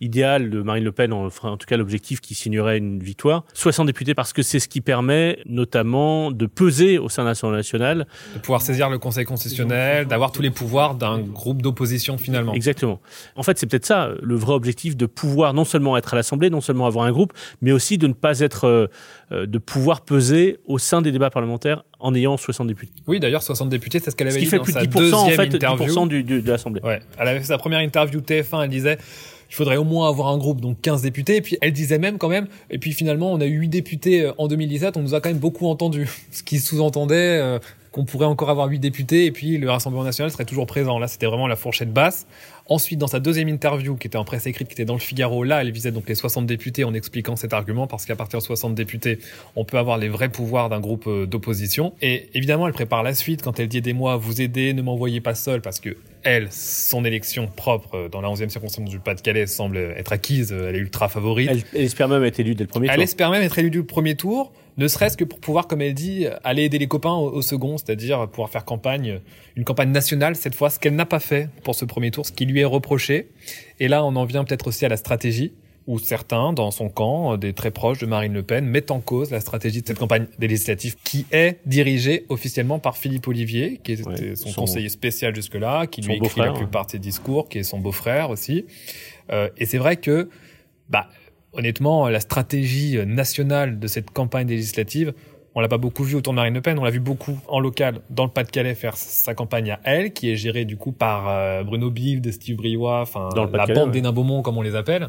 idéal 0.00 0.50
de 0.50 0.62
Marine 0.62 0.84
Le 0.84 0.92
Pen, 0.92 1.12
enfin 1.12 1.50
en 1.50 1.56
tout 1.56 1.66
cas 1.66 1.76
l'objectif 1.76 2.20
qui 2.20 2.34
signerait 2.34 2.78
une 2.78 3.02
victoire. 3.02 3.44
60 3.54 3.86
députés 3.86 4.14
parce 4.14 4.32
que 4.32 4.42
c'est 4.42 4.58
ce 4.58 4.68
qui 4.68 4.80
permet 4.80 5.38
notamment 5.46 6.30
de 6.30 6.46
peser 6.46 6.98
au 6.98 7.08
sein 7.08 7.22
de 7.22 7.28
l'Assemblée 7.28 7.58
nationale. 7.58 8.06
De 8.34 8.38
pouvoir 8.40 8.62
saisir 8.62 8.88
le 8.90 8.98
Conseil 8.98 9.24
constitutionnel, 9.24 10.06
d'avoir 10.06 10.32
tous 10.32 10.42
les 10.42 10.50
pouvoirs 10.50 10.94
d'un 10.94 11.18
groupe 11.20 11.62
d'opposition 11.62 12.16
finalement. 12.18 12.54
Exactement. 12.54 13.00
En 13.36 13.42
fait, 13.42 13.58
c'est 13.58 13.66
peut-être 13.66 13.86
ça 13.86 14.10
le 14.22 14.34
vrai 14.36 14.54
objectif 14.54 14.96
de 14.96 15.06
pouvoir 15.06 15.54
non 15.54 15.64
seulement 15.64 15.96
être 15.96 16.14
à 16.14 16.16
l'Assemblée, 16.16 16.50
non 16.50 16.60
seulement 16.60 16.86
avoir 16.86 17.04
un 17.04 17.12
groupe, 17.12 17.32
mais 17.60 17.72
aussi 17.72 17.98
de 17.98 18.06
ne 18.06 18.12
pas 18.14 18.40
être, 18.40 18.64
euh, 18.66 18.86
euh, 19.32 19.46
de 19.46 19.58
pouvoir 19.58 20.00
peser 20.02 20.58
au 20.66 20.78
sein 20.78 21.02
des 21.02 21.12
débats 21.12 21.30
parlementaires 21.30 21.84
en 21.98 22.14
ayant 22.14 22.36
60 22.38 22.66
députés. 22.66 22.92
Oui, 23.06 23.20
d'ailleurs, 23.20 23.42
60 23.42 23.68
députés, 23.68 23.98
c'est 23.98 24.10
ce 24.10 24.16
qu'elle 24.16 24.28
Ce 24.30 24.36
avait 24.36 24.40
qui 24.40 24.46
dit 24.46 24.50
fait 24.50 24.56
dans 24.58 24.64
plus 24.64 24.72
de 24.72 24.78
sa 24.78 24.84
10% 24.84 25.14
en 25.14 25.26
deuxième 25.26 25.36
fait, 25.50 25.54
interview. 25.56 25.86
10% 25.86 26.08
du, 26.08 26.22
du- 26.24 26.40
de 26.42 26.50
l'Assemblée. 26.50 26.80
Ouais, 26.82 27.00
elle 27.18 27.28
avait 27.28 27.38
fait 27.40 27.44
sa 27.46 27.58
première 27.58 27.80
interview 27.80 28.20
TF1, 28.20 28.64
elle 28.64 28.70
disait 28.70 28.98
il 29.50 29.54
faudrait 29.54 29.76
au 29.76 29.84
moins 29.84 30.08
avoir 30.08 30.28
un 30.28 30.38
groupe, 30.38 30.60
donc 30.60 30.80
15 30.80 31.02
députés. 31.02 31.36
Et 31.36 31.42
puis 31.42 31.58
elle 31.60 31.72
disait 31.72 31.98
même 31.98 32.18
quand 32.18 32.28
même, 32.28 32.46
et 32.70 32.78
puis 32.78 32.92
finalement 32.92 33.32
on 33.32 33.40
a 33.40 33.46
eu 33.46 33.58
8 33.58 33.68
députés 33.68 34.22
euh, 34.22 34.32
en 34.38 34.48
2017, 34.48 34.96
on 34.96 35.02
nous 35.02 35.14
a 35.14 35.20
quand 35.20 35.28
même 35.28 35.38
beaucoup 35.38 35.66
entendu. 35.66 36.08
Ce 36.30 36.42
qui 36.42 36.58
sous-entendait, 36.58 37.38
euh, 37.40 37.58
qu'on 37.92 38.04
pourrait 38.04 38.26
encore 38.26 38.50
avoir 38.50 38.68
huit 38.68 38.78
députés 38.78 39.26
et 39.26 39.32
puis 39.32 39.58
le 39.58 39.68
Rassemblement 39.68 40.04
national 40.04 40.30
serait 40.30 40.44
toujours 40.44 40.66
présent. 40.66 40.98
Là, 40.98 41.08
c'était 41.08 41.26
vraiment 41.26 41.48
la 41.48 41.56
fourchette 41.56 41.92
basse. 41.92 42.26
Ensuite, 42.70 43.00
dans 43.00 43.08
sa 43.08 43.18
deuxième 43.18 43.48
interview, 43.48 43.96
qui 43.96 44.06
était 44.06 44.16
en 44.16 44.24
presse 44.24 44.46
écrite, 44.46 44.68
qui 44.68 44.74
était 44.74 44.84
dans 44.84 44.94
le 44.94 45.00
Figaro, 45.00 45.42
là, 45.42 45.60
elle 45.60 45.72
visait 45.72 45.90
donc 45.90 46.08
les 46.08 46.14
60 46.14 46.46
députés 46.46 46.84
en 46.84 46.94
expliquant 46.94 47.34
cet 47.34 47.52
argument, 47.52 47.88
parce 47.88 48.06
qu'à 48.06 48.14
partir 48.14 48.38
de 48.38 48.44
60 48.44 48.76
députés, 48.76 49.18
on 49.56 49.64
peut 49.64 49.76
avoir 49.76 49.98
les 49.98 50.08
vrais 50.08 50.28
pouvoirs 50.28 50.68
d'un 50.68 50.78
groupe 50.78 51.08
euh, 51.08 51.26
d'opposition. 51.26 51.94
Et 52.00 52.28
évidemment, 52.32 52.68
elle 52.68 52.72
prépare 52.72 53.02
la 53.02 53.12
suite 53.12 53.42
quand 53.42 53.58
elle 53.58 53.66
dit 53.66 53.78
aidez-moi 53.78 54.12
à 54.12 54.16
vous 54.16 54.40
aider, 54.40 54.72
ne 54.72 54.82
m'envoyez 54.82 55.20
pas 55.20 55.34
seul, 55.34 55.62
parce 55.62 55.80
que 55.80 55.96
elle, 56.22 56.46
son 56.52 57.04
élection 57.04 57.48
propre 57.48 57.96
euh, 57.96 58.08
dans 58.08 58.20
la 58.20 58.28
11e 58.28 58.50
circonscription 58.50 58.84
du 58.84 59.00
Pas-de-Calais 59.00 59.48
semble 59.48 59.76
être 59.76 60.12
acquise, 60.12 60.52
elle 60.52 60.76
est 60.76 60.78
ultra 60.78 61.08
favorite. 61.08 61.50
Elle, 61.74 61.82
espère 61.82 62.06
même 62.06 62.22
être 62.22 62.38
élue 62.38 62.54
dès 62.54 62.62
le 62.62 62.68
premier 62.68 62.86
tour. 62.86 62.94
Elle 62.94 63.02
espère 63.02 63.30
même 63.32 63.42
être 63.42 63.58
élue 63.58 63.70
du 63.70 63.82
premier 63.82 64.14
tour 64.14 64.52
ne 64.76 64.88
serait-ce 64.88 65.16
que 65.16 65.24
pour 65.24 65.40
pouvoir, 65.40 65.66
comme 65.66 65.82
elle 65.82 65.94
dit, 65.94 66.26
aller 66.44 66.64
aider 66.64 66.78
les 66.78 66.88
copains 66.88 67.12
au, 67.12 67.42
second, 67.42 67.78
c'est-à-dire 67.78 68.28
pouvoir 68.28 68.50
faire 68.50 68.64
campagne, 68.64 69.20
une 69.56 69.64
campagne 69.64 69.90
nationale 69.90 70.36
cette 70.36 70.54
fois, 70.54 70.70
ce 70.70 70.78
qu'elle 70.78 70.94
n'a 70.94 71.06
pas 71.06 71.20
fait 71.20 71.48
pour 71.64 71.74
ce 71.74 71.84
premier 71.84 72.10
tour, 72.10 72.26
ce 72.26 72.32
qui 72.32 72.46
lui 72.46 72.60
est 72.60 72.64
reproché. 72.64 73.28
Et 73.78 73.88
là, 73.88 74.04
on 74.04 74.16
en 74.16 74.24
vient 74.24 74.44
peut-être 74.44 74.68
aussi 74.68 74.84
à 74.84 74.88
la 74.88 74.96
stratégie, 74.96 75.52
où 75.86 75.98
certains, 75.98 76.52
dans 76.52 76.70
son 76.70 76.88
camp, 76.88 77.36
des 77.36 77.52
très 77.52 77.70
proches 77.70 77.98
de 77.98 78.06
Marine 78.06 78.32
Le 78.32 78.42
Pen, 78.42 78.64
mettent 78.64 78.90
en 78.90 79.00
cause 79.00 79.30
la 79.30 79.40
stratégie 79.40 79.82
de 79.82 79.86
cette 79.86 79.98
campagne 79.98 80.26
des 80.38 80.46
législatives, 80.46 80.96
qui 81.02 81.26
est 81.32 81.58
dirigée 81.66 82.26
officiellement 82.28 82.78
par 82.78 82.96
Philippe 82.96 83.26
Olivier, 83.26 83.80
qui 83.82 83.92
était 83.92 84.36
son, 84.36 84.52
conseiller 84.52 84.88
spécial 84.88 85.34
jusque-là, 85.34 85.86
qui 85.86 86.02
lui 86.02 86.14
écrit 86.14 86.40
la 86.40 86.52
plupart 86.52 86.86
de 86.86 86.92
ses 86.92 86.98
discours, 86.98 87.48
qui 87.48 87.58
est 87.58 87.64
son 87.64 87.78
beau-frère 87.78 88.30
aussi. 88.30 88.66
Euh, 89.32 89.48
et 89.56 89.66
c'est 89.66 89.78
vrai 89.78 89.96
que, 89.96 90.28
bah, 90.88 91.08
honnêtement, 91.52 92.08
la 92.08 92.20
stratégie 92.20 92.98
nationale 93.06 93.78
de 93.78 93.86
cette 93.86 94.10
campagne 94.10 94.48
législative, 94.48 95.12
on 95.54 95.60
l'a 95.60 95.68
pas 95.68 95.78
beaucoup 95.78 96.04
vu 96.04 96.14
autour 96.14 96.32
de 96.32 96.36
Marine 96.36 96.54
Le 96.54 96.60
Pen, 96.60 96.78
on 96.78 96.84
l'a 96.84 96.90
vu 96.90 97.00
beaucoup 97.00 97.38
en 97.48 97.58
local 97.58 98.00
dans 98.08 98.24
le 98.24 98.30
Pas-de-Calais 98.30 98.74
faire 98.74 98.96
sa 98.96 99.34
campagne 99.34 99.72
à 99.72 99.80
elle, 99.84 100.12
qui 100.12 100.30
est 100.30 100.36
gérée 100.36 100.64
du 100.64 100.76
coup 100.76 100.92
par 100.92 101.28
euh, 101.28 101.64
Bruno 101.64 101.90
Bilde, 101.90 102.30
Steve 102.30 102.56
Briouat, 102.56 103.00
enfin 103.02 103.30
la 103.34 103.66
bande 103.66 103.90
des 103.90 104.00
Nains 104.00 104.42
comme 104.42 104.58
on 104.58 104.62
les 104.62 104.76
appelle. 104.76 105.08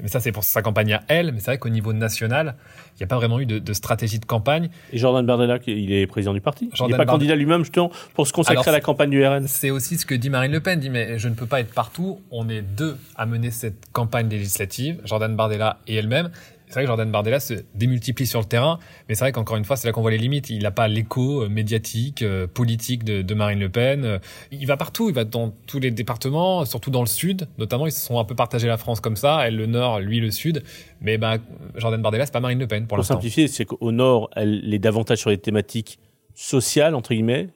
Mais 0.00 0.08
ça, 0.08 0.20
c'est 0.20 0.32
pour 0.32 0.44
sa 0.44 0.62
campagne 0.62 0.94
à 0.94 1.02
elle. 1.08 1.32
Mais 1.32 1.40
c'est 1.40 1.46
vrai 1.46 1.58
qu'au 1.58 1.68
niveau 1.68 1.92
national, 1.92 2.56
il 2.94 2.98
n'y 2.98 3.04
a 3.04 3.06
pas 3.06 3.16
vraiment 3.16 3.40
eu 3.40 3.46
de, 3.46 3.58
de, 3.58 3.72
stratégie 3.72 4.18
de 4.18 4.26
campagne. 4.26 4.68
Et 4.92 4.98
Jordan 4.98 5.24
Bardella, 5.24 5.58
il 5.66 5.92
est 5.92 6.06
président 6.06 6.34
du 6.34 6.40
parti. 6.40 6.70
il 6.78 6.86
n'est 6.86 6.96
pas 6.96 7.06
candidat 7.06 7.34
lui-même, 7.34 7.64
justement, 7.64 7.90
pour 8.14 8.26
se 8.26 8.32
consacrer 8.32 8.68
à 8.68 8.72
la 8.72 8.80
campagne 8.80 9.10
du 9.10 9.24
RN. 9.24 9.46
C'est 9.48 9.70
aussi 9.70 9.96
ce 9.96 10.04
que 10.04 10.14
dit 10.14 10.30
Marine 10.30 10.52
Le 10.52 10.60
Pen. 10.60 10.78
dit, 10.78 10.90
mais 10.90 11.18
je 11.18 11.28
ne 11.28 11.34
peux 11.34 11.46
pas 11.46 11.60
être 11.60 11.72
partout. 11.72 12.20
On 12.30 12.48
est 12.48 12.62
deux 12.62 12.96
à 13.16 13.26
mener 13.26 13.50
cette 13.50 13.90
campagne 13.92 14.28
législative, 14.28 15.00
Jordan 15.04 15.34
Bardella 15.34 15.78
et 15.86 15.96
elle-même 15.96 16.30
c'est 16.68 16.74
vrai 16.74 16.82
que 16.82 16.88
Jordan 16.88 17.10
Bardella 17.10 17.38
se 17.38 17.54
démultiplie 17.74 18.26
sur 18.26 18.40
le 18.40 18.44
terrain, 18.44 18.78
mais 19.08 19.14
c'est 19.14 19.24
vrai 19.24 19.32
qu'encore 19.32 19.56
une 19.56 19.64
fois, 19.64 19.76
c'est 19.76 19.86
là 19.86 19.92
qu'on 19.92 20.00
voit 20.00 20.10
les 20.10 20.18
limites. 20.18 20.50
Il 20.50 20.62
n'a 20.62 20.72
pas 20.72 20.88
l'écho 20.88 21.42
euh, 21.42 21.48
médiatique, 21.48 22.22
euh, 22.22 22.46
politique 22.46 23.04
de, 23.04 23.22
de, 23.22 23.34
Marine 23.34 23.60
Le 23.60 23.68
Pen. 23.68 24.04
Euh, 24.04 24.18
il 24.50 24.66
va 24.66 24.76
partout, 24.76 25.08
il 25.08 25.14
va 25.14 25.24
dans 25.24 25.52
tous 25.66 25.78
les 25.78 25.92
départements, 25.92 26.64
surtout 26.64 26.90
dans 26.90 27.02
le 27.02 27.06
sud, 27.06 27.46
notamment. 27.58 27.86
Ils 27.86 27.92
se 27.92 28.04
sont 28.04 28.18
un 28.18 28.24
peu 28.24 28.34
partagés 28.34 28.66
la 28.66 28.78
France 28.78 29.00
comme 29.00 29.16
ça, 29.16 29.46
elle 29.46 29.56
le 29.56 29.66
nord, 29.66 30.00
lui 30.00 30.18
le 30.18 30.30
sud. 30.32 30.64
Mais 31.00 31.18
ben, 31.18 31.38
Jordan 31.76 32.02
Bardella, 32.02 32.26
c'est 32.26 32.32
pas 32.32 32.40
Marine 32.40 32.58
Le 32.58 32.66
Pen 32.66 32.86
pour, 32.86 32.96
l'instant. 32.96 33.14
Pour 33.14 33.22
simplifier, 33.22 33.46
c'est 33.46 33.64
qu'au 33.64 33.92
nord, 33.92 34.30
elle 34.34 34.74
est 34.74 34.78
davantage 34.78 35.18
sur 35.18 35.30
les 35.30 35.38
thématiques 35.38 36.00
sociales, 36.34 36.94
entre 36.94 37.14
guillemets, 37.14 37.48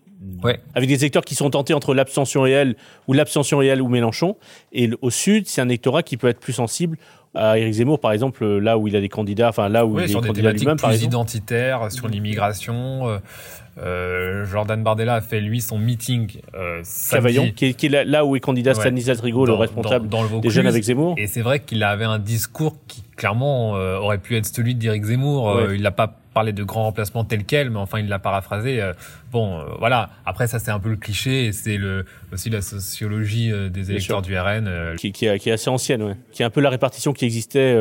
Ouais. 0.42 0.60
Avec 0.74 0.88
des 0.88 0.96
électeurs 0.96 1.24
qui 1.24 1.34
sont 1.34 1.48
tentés 1.48 1.72
entre 1.72 1.94
l'abstention 1.94 2.42
réelle 2.42 2.76
ou 3.08 3.14
l'abstention 3.14 3.58
réelle 3.58 3.80
ou 3.80 3.88
Mélenchon. 3.88 4.36
Et 4.72 4.90
au 5.00 5.08
sud, 5.08 5.48
c'est 5.48 5.62
un 5.62 5.68
électorat 5.68 6.02
qui 6.02 6.18
peut 6.18 6.28
être 6.28 6.40
plus 6.40 6.52
sensible 6.52 6.98
à 7.34 7.58
Éric 7.58 7.74
Zemmour, 7.74 8.00
par 8.00 8.12
exemple, 8.12 8.44
là 8.44 8.76
où 8.76 8.88
il 8.88 8.96
a 8.96 9.00
des 9.00 9.08
candidats, 9.08 9.50
enfin 9.50 9.68
là 9.68 9.86
où 9.86 9.98
il 10.00 10.10
est 10.10 10.12
candidat 10.12 10.52
lui-même, 10.52 10.76
par 10.76 10.90
exemple. 10.90 11.06
identitaires, 11.06 11.92
sur 11.92 12.08
l'immigration. 12.08 13.08
Euh, 13.08 13.18
euh, 13.78 14.44
Jordan 14.46 14.82
Bardella 14.82 15.14
a 15.14 15.20
fait 15.20 15.40
lui 15.40 15.60
son 15.60 15.78
meeting 15.78 16.32
euh, 16.54 16.82
Cavaillon, 17.10 17.50
qui 17.54 17.66
est, 17.66 17.74
qui 17.74 17.86
est, 17.86 18.04
là 18.04 18.24
où 18.24 18.36
est 18.36 18.40
candidat 18.40 18.74
Stanislas 18.74 19.20
Rigaud, 19.20 19.46
le 19.46 19.54
responsable 19.54 20.08
dans, 20.08 20.22
le 20.22 20.40
des 20.40 20.50
jeunes 20.50 20.66
avec 20.66 20.82
Zemmour. 20.82 21.14
Et 21.18 21.26
c'est 21.26 21.40
vrai 21.40 21.60
qu'il 21.60 21.82
avait 21.82 22.04
un 22.04 22.18
discours 22.18 22.76
qui 22.88 23.02
clairement 23.16 23.76
euh, 23.76 23.96
aurait 23.96 24.18
pu 24.18 24.36
être 24.36 24.46
celui 24.46 24.74
d'Éric 24.74 25.04
Zemmour. 25.04 25.50
Euh, 25.50 25.74
il 25.74 25.82
n'a 25.82 25.92
pas 25.92 26.18
parlé 26.40 26.52
de 26.52 26.64
grand 26.64 26.84
remplacement 26.84 27.24
tel 27.24 27.44
quel, 27.44 27.70
mais 27.70 27.78
enfin 27.78 27.98
il 28.00 28.08
l'a 28.08 28.18
paraphrasé. 28.18 28.80
Euh, 28.80 28.92
bon, 29.30 29.62
voilà. 29.78 30.10
Après 30.24 30.46
ça 30.46 30.58
c'est 30.58 30.70
un 30.70 30.80
peu 30.80 30.88
le 30.88 30.96
cliché 30.96 31.46
et 31.46 31.52
c'est 31.52 31.76
le 31.76 32.04
aussi 32.32 32.50
la 32.50 32.62
sociologie 32.62 33.52
des 33.70 33.90
électeurs 33.90 34.22
du 34.22 34.38
RN 34.38 34.96
qui, 34.96 35.12
qui, 35.12 35.26
est, 35.26 35.38
qui, 35.38 35.50
est, 35.50 35.52
assez 35.52 35.70
ancienne, 35.70 36.02
ouais. 36.02 36.16
qui 36.32 36.42
est 36.42 36.46
un 36.46 36.50
peu 36.50 36.60
la 36.60 36.70
répartition 36.70 37.12
qui 37.12 37.24
existait 37.24 37.76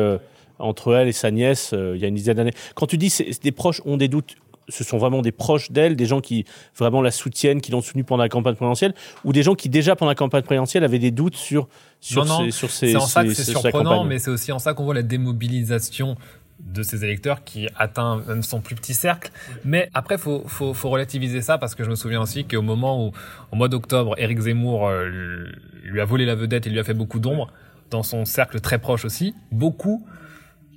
entre 0.58 0.94
elle 0.94 1.08
et 1.08 1.12
sa 1.12 1.30
nièce 1.30 1.72
il 1.72 1.98
y 1.98 2.04
a 2.04 2.08
une 2.08 2.14
dizaine 2.14 2.36
d'années. 2.36 2.54
Quand 2.74 2.86
tu 2.86 2.98
dis 2.98 3.10
que 3.10 3.40
des 3.40 3.52
proches 3.52 3.80
ont 3.84 3.96
des 3.96 4.08
doutes 4.08 4.36
ce 4.70 4.84
sont 4.84 4.98
vraiment 4.98 5.22
des 5.22 5.32
proches 5.32 5.70
d'elle, 5.70 5.96
des 5.96 6.06
gens 6.06 6.20
qui 6.20 6.44
vraiment 6.76 7.02
la 7.02 7.10
soutiennent, 7.10 7.60
qui 7.60 7.70
l'ont 7.72 7.82
soutenue 7.82 8.04
pendant 8.04 8.22
la 8.22 8.28
campagne 8.28 8.54
présidentielle, 8.54 8.94
ou 9.24 9.32
des 9.32 9.42
gens 9.42 9.54
qui 9.54 9.68
déjà 9.68 9.96
pendant 9.96 10.10
la 10.10 10.14
campagne 10.14 10.42
présidentielle 10.42 10.84
avaient 10.84 10.98
des 10.98 11.10
doutes 11.10 11.36
sur 11.36 11.68
sur 12.00 12.24
non, 12.24 12.44
non, 12.44 12.50
sur 12.50 12.70
C'est 12.70 12.96
en 12.96 13.00
ça 13.00 13.24
que 13.24 13.34
c'est 13.34 13.44
surprenant, 13.44 14.04
mais 14.04 14.18
c'est 14.18 14.30
aussi 14.30 14.52
en 14.52 14.58
ça 14.58 14.74
qu'on 14.74 14.84
voit 14.84 14.94
la 14.94 15.02
démobilisation 15.02 16.16
de 16.64 16.82
ces 16.82 17.04
électeurs 17.04 17.44
qui 17.44 17.68
atteint 17.76 18.22
même 18.26 18.42
son 18.42 18.60
plus 18.60 18.74
petit 18.74 18.94
cercle. 18.94 19.30
Mais 19.64 19.90
après, 19.94 20.18
faut, 20.18 20.44
faut, 20.46 20.74
faut 20.74 20.90
relativiser 20.90 21.42
ça 21.42 21.58
parce 21.58 21.74
que 21.74 21.84
je 21.84 21.90
me 21.90 21.94
souviens 21.94 22.20
aussi 22.20 22.44
qu'au 22.44 22.62
moment 22.62 23.06
où, 23.06 23.12
au 23.52 23.56
mois 23.56 23.68
d'octobre, 23.68 24.14
Éric 24.18 24.40
Zemmour 24.40 24.88
euh, 24.88 25.46
lui 25.84 26.00
a 26.00 26.04
volé 26.04 26.24
la 26.24 26.34
vedette 26.34 26.66
et 26.66 26.70
lui 26.70 26.78
a 26.78 26.84
fait 26.84 26.94
beaucoup 26.94 27.18
d'ombre, 27.18 27.52
dans 27.90 28.02
son 28.02 28.24
cercle 28.24 28.60
très 28.60 28.78
proche 28.78 29.04
aussi, 29.04 29.34
beaucoup 29.50 30.06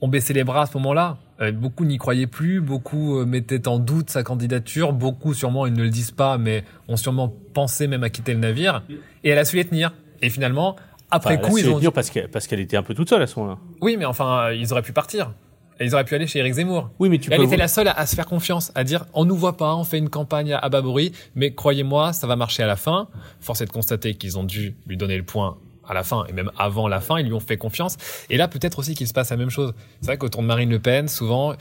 ont 0.01 0.07
baissé 0.07 0.33
les 0.33 0.43
bras 0.43 0.63
à 0.63 0.65
ce 0.65 0.77
moment-là. 0.77 1.17
Euh, 1.41 1.51
beaucoup 1.51 1.85
n'y 1.85 1.97
croyaient 1.97 2.27
plus, 2.27 2.59
beaucoup 2.59 3.19
euh, 3.19 3.25
mettaient 3.25 3.67
en 3.67 3.79
doute 3.79 4.09
sa 4.09 4.23
candidature, 4.23 4.93
beaucoup 4.93 5.33
sûrement 5.33 5.65
ils 5.65 5.73
ne 5.73 5.83
le 5.83 5.89
disent 5.89 6.11
pas, 6.11 6.37
mais 6.37 6.63
ont 6.87 6.97
sûrement 6.97 7.33
pensé 7.53 7.87
même 7.87 8.03
à 8.03 8.09
quitter 8.09 8.33
le 8.33 8.39
navire. 8.39 8.83
Et 9.23 9.29
elle 9.29 9.37
a 9.37 9.45
su 9.45 9.55
les 9.55 9.65
tenir. 9.65 9.93
Et 10.21 10.29
finalement, 10.29 10.75
après 11.09 11.39
coup, 11.39 11.57
ils 11.57 11.69
ont 11.69 11.75
tenir 11.75 11.93
parce 11.93 12.09
qu'elle 12.09 12.27
parce 12.29 12.47
qu'elle 12.47 12.59
était 12.59 12.77
un 12.77 12.83
peu 12.83 12.93
toute 12.93 13.09
seule 13.09 13.21
à 13.21 13.27
ce 13.27 13.39
moment-là. 13.39 13.59
Oui, 13.81 13.95
mais 13.97 14.05
enfin, 14.05 14.51
ils 14.51 14.71
auraient 14.73 14.81
pu 14.81 14.93
partir. 14.93 15.31
Ils 15.79 15.93
auraient 15.93 16.03
pu 16.03 16.15
aller 16.15 16.27
chez 16.27 16.39
Eric 16.39 16.53
Zemmour. 16.53 16.89
Oui, 16.99 17.09
mais 17.09 17.17
tu 17.17 17.31
Elle 17.33 17.43
était 17.43 17.57
la 17.57 17.67
seule 17.67 17.87
à, 17.87 18.05
se 18.05 18.15
faire 18.15 18.25
confiance, 18.25 18.71
à 18.75 18.83
dire 18.83 19.05
on 19.13 19.25
nous 19.25 19.35
voit 19.35 19.57
pas, 19.57 19.75
on 19.75 19.83
fait 19.83 19.97
une 19.97 20.09
campagne 20.09 20.53
à, 20.53 20.69
bas 20.69 20.81
bruit, 20.81 21.11
mais 21.35 21.53
croyez-moi, 21.53 22.13
ça 22.13 22.27
va 22.27 22.35
marcher 22.35 22.63
à 22.63 22.67
la 22.67 22.75
fin. 22.75 23.07
Force 23.39 23.61
est 23.61 23.65
de 23.65 23.71
constater 23.71 24.15
qu'ils 24.15 24.37
ont 24.37 24.43
dû 24.43 24.75
lui 24.87 24.97
donner 24.97 25.17
le 25.17 25.23
point 25.23 25.57
à 25.87 25.93
la 25.93 26.03
fin 26.03 26.25
et 26.29 26.33
même 26.33 26.51
avant 26.57 26.87
la 26.87 27.01
fin, 27.01 27.19
ils 27.19 27.25
lui 27.25 27.33
ont 27.33 27.39
fait 27.39 27.57
confiance. 27.57 27.97
Et 28.29 28.37
là, 28.37 28.47
peut-être 28.47 28.79
aussi 28.79 28.93
qu'il 28.95 29.07
se 29.07 29.13
passe 29.13 29.31
la 29.31 29.37
même 29.37 29.49
chose. 29.49 29.73
C'est 29.99 30.07
vrai 30.07 30.17
qu'autour 30.17 30.41
de 30.41 30.47
Marine 30.47 30.69
Le 30.69 30.79
Pen, 30.79 31.07
souvent, 31.07 31.55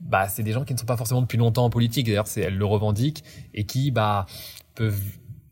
bah, 0.00 0.28
c'est 0.28 0.42
des 0.42 0.52
gens 0.52 0.64
qui 0.64 0.72
ne 0.72 0.78
sont 0.78 0.86
pas 0.86 0.96
forcément 0.96 1.22
depuis 1.22 1.38
longtemps 1.38 1.64
en 1.64 1.70
politique. 1.70 2.06
D'ailleurs, 2.06 2.26
c'est 2.26 2.42
elle 2.42 2.56
le 2.56 2.64
revendique 2.64 3.24
et 3.54 3.64
qui, 3.64 3.90
bah, 3.90 4.26
peuvent 4.74 5.00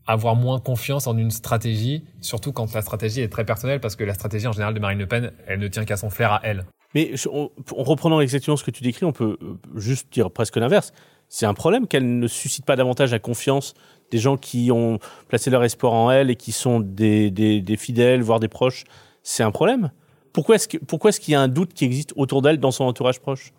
avoir 0.07 0.35
moins 0.35 0.59
confiance 0.59 1.07
en 1.07 1.17
une 1.17 1.31
stratégie, 1.31 2.03
surtout 2.21 2.51
quand 2.51 2.71
la 2.73 2.81
stratégie 2.81 3.21
est 3.21 3.29
très 3.29 3.43
personnelle, 3.43 3.79
parce 3.79 3.95
que 3.95 4.03
la 4.03 4.13
stratégie 4.13 4.47
en 4.47 4.51
général 4.51 4.73
de 4.73 4.79
Marine 4.79 4.99
Le 4.99 5.07
Pen, 5.07 5.31
elle 5.47 5.59
ne 5.59 5.67
tient 5.67 5.85
qu'à 5.85 5.97
son 5.97 6.09
flair 6.09 6.31
à 6.31 6.41
elle. 6.43 6.65
Mais 6.95 7.11
en 7.27 7.49
reprenant 7.83 8.21
exactement 8.21 8.57
ce 8.57 8.63
que 8.63 8.71
tu 8.71 8.81
décris, 8.81 9.05
on 9.05 9.11
peut 9.11 9.37
euh, 9.41 9.57
juste 9.75 10.11
dire 10.11 10.31
presque 10.31 10.55
l'inverse. 10.55 10.93
C'est 11.27 11.45
un 11.45 11.53
problème 11.53 11.87
qu'elle 11.87 12.19
ne 12.19 12.27
suscite 12.27 12.65
pas 12.65 12.75
davantage 12.75 13.11
la 13.11 13.19
confiance 13.19 13.73
des 14.11 14.17
gens 14.17 14.37
qui 14.37 14.71
ont 14.71 14.99
placé 15.27 15.49
leur 15.49 15.63
espoir 15.63 15.93
en 15.93 16.11
elle 16.11 16.29
et 16.29 16.35
qui 16.35 16.51
sont 16.51 16.79
des, 16.79 17.31
des, 17.31 17.77
fidèles, 17.77 18.21
voire 18.21 18.39
des 18.39 18.47
proches, 18.47 18.83
c'est 19.23 19.43
un 19.43 19.51
problème. 19.51 19.91
Pourquoi 20.31 20.55
est-ce, 20.55 20.77
pourquoi 20.77 21.09
est-ce 21.09 21.19
qu'il 21.19 21.31
y 21.31 21.35
a 21.35 21.41
un 21.41 21.47
doute 21.47 21.73
qui 21.73 21.85
existe 21.85 22.13
autour 22.15 22.41
d'elle 22.41 22.59
dans 22.59 22.71
son 22.71 22.83
entourage 22.83 23.19
proche? 23.19 23.51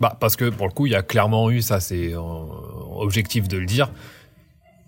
Bah, 0.00 0.16
Parce 0.18 0.36
que 0.36 0.48
pour 0.48 0.66
le 0.66 0.72
coup, 0.72 0.86
il 0.86 0.92
y 0.92 0.96
a 0.96 1.02
clairement 1.02 1.50
eu, 1.50 1.60
ça 1.60 1.78
c'est 1.78 2.14
euh, 2.14 2.20
objectif 2.96 3.46
de 3.46 3.58
le 3.58 3.66
dire, 3.66 3.92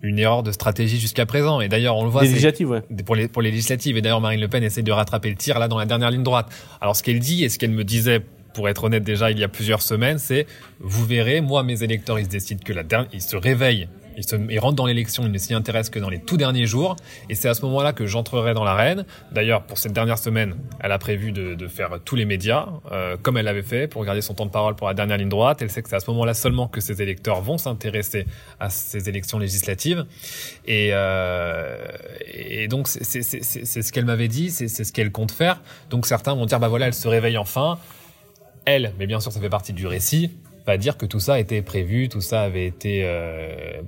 une 0.03 0.19
erreur 0.19 0.43
de 0.43 0.51
stratégie 0.51 0.99
jusqu'à 0.99 1.25
présent. 1.25 1.61
Et 1.61 1.69
d'ailleurs, 1.69 1.95
on 1.95 2.03
le 2.03 2.09
voit. 2.09 2.21
Des 2.21 2.27
législatives, 2.27 2.69
ouais. 2.69 2.81
Pour 3.05 3.15
les, 3.15 3.27
pour 3.27 3.41
les 3.41 3.49
législatives. 3.49 3.97
Et 3.97 4.01
d'ailleurs, 4.01 4.21
Marine 4.21 4.41
Le 4.41 4.49
Pen 4.49 4.63
essaie 4.63 4.83
de 4.83 4.91
rattraper 4.91 5.29
le 5.29 5.35
tir 5.35 5.57
là 5.57 5.67
dans 5.67 5.79
la 5.79 5.85
dernière 5.85 6.11
ligne 6.11 6.23
droite. 6.23 6.47
Alors, 6.81 6.95
ce 6.95 7.01
qu'elle 7.01 7.19
dit 7.19 7.43
et 7.43 7.49
ce 7.49 7.57
qu'elle 7.57 7.71
me 7.71 7.83
disait 7.83 8.21
pour 8.53 8.69
être 8.69 8.83
honnête 8.83 9.03
déjà 9.03 9.31
il 9.31 9.39
y 9.39 9.43
a 9.43 9.47
plusieurs 9.47 9.81
semaines, 9.81 10.19
c'est 10.19 10.45
vous 10.79 11.05
verrez, 11.05 11.41
moi 11.41 11.63
mes 11.63 11.81
électeurs 11.81 12.19
ils 12.19 12.25
se 12.25 12.29
décident 12.29 12.61
que 12.63 12.73
la 12.73 12.83
dernière, 12.83 13.09
ils 13.11 13.21
se 13.21 13.35
réveillent 13.35 13.87
il, 14.17 14.23
se, 14.23 14.35
il 14.35 14.59
rentre 14.59 14.75
dans 14.75 14.85
l'élection, 14.85 15.23
il 15.23 15.31
ne 15.31 15.37
s'y 15.37 15.53
intéresse 15.53 15.89
que 15.89 15.99
dans 15.99 16.09
les 16.09 16.19
tout 16.19 16.37
derniers 16.37 16.65
jours. 16.65 16.95
Et 17.29 17.35
c'est 17.35 17.49
à 17.49 17.53
ce 17.53 17.63
moment-là 17.65 17.93
que 17.93 18.05
j'entrerai 18.05 18.53
dans 18.53 18.63
l'arène. 18.63 19.05
D'ailleurs, 19.31 19.63
pour 19.63 19.77
cette 19.77 19.93
dernière 19.93 20.17
semaine, 20.17 20.55
elle 20.79 20.91
a 20.91 20.97
prévu 20.97 21.31
de, 21.31 21.55
de 21.55 21.67
faire 21.67 21.99
tous 22.03 22.15
les 22.15 22.25
médias, 22.25 22.67
euh, 22.91 23.17
comme 23.21 23.37
elle 23.37 23.45
l'avait 23.45 23.63
fait, 23.63 23.87
pour 23.87 24.03
garder 24.05 24.21
son 24.21 24.33
temps 24.33 24.45
de 24.45 24.51
parole 24.51 24.75
pour 24.75 24.87
la 24.87 24.93
dernière 24.93 25.17
ligne 25.17 25.29
droite. 25.29 25.61
Elle 25.61 25.69
sait 25.69 25.81
que 25.81 25.89
c'est 25.89 25.95
à 25.95 25.99
ce 25.99 26.09
moment-là 26.11 26.33
seulement 26.33 26.67
que 26.67 26.81
ses 26.81 27.01
électeurs 27.01 27.41
vont 27.41 27.57
s'intéresser 27.57 28.25
à 28.59 28.69
ces 28.69 29.09
élections 29.09 29.39
législatives. 29.39 30.05
Et, 30.65 30.89
euh, 30.93 31.77
et 32.31 32.67
donc, 32.67 32.87
c'est 32.87 33.01
ce 33.21 33.91
qu'elle 33.91 34.05
m'avait 34.05 34.27
dit, 34.27 34.49
c'est 34.49 34.67
ce 34.67 34.91
qu'elle 34.91 35.11
compte 35.11 35.31
faire. 35.31 35.61
Donc 35.89 36.05
certains 36.05 36.33
vont 36.33 36.45
dire, 36.45 36.59
bah 36.59 36.67
voilà, 36.67 36.87
elle 36.87 36.93
se 36.93 37.07
réveille 37.07 37.37
enfin. 37.37 37.79
Elle, 38.65 38.93
mais 38.97 39.07
bien 39.07 39.19
sûr, 39.19 39.31
ça 39.31 39.41
fait 39.41 39.49
partie 39.49 39.73
du 39.73 39.87
récit 39.87 40.31
va 40.65 40.77
dire 40.77 40.97
que 40.97 41.05
tout 41.05 41.19
ça 41.19 41.39
était 41.39 41.61
prévu, 41.61 42.09
tout 42.09 42.21
ça 42.21 42.41
avait 42.41 42.65
été 42.65 43.01
euh, 43.03 43.81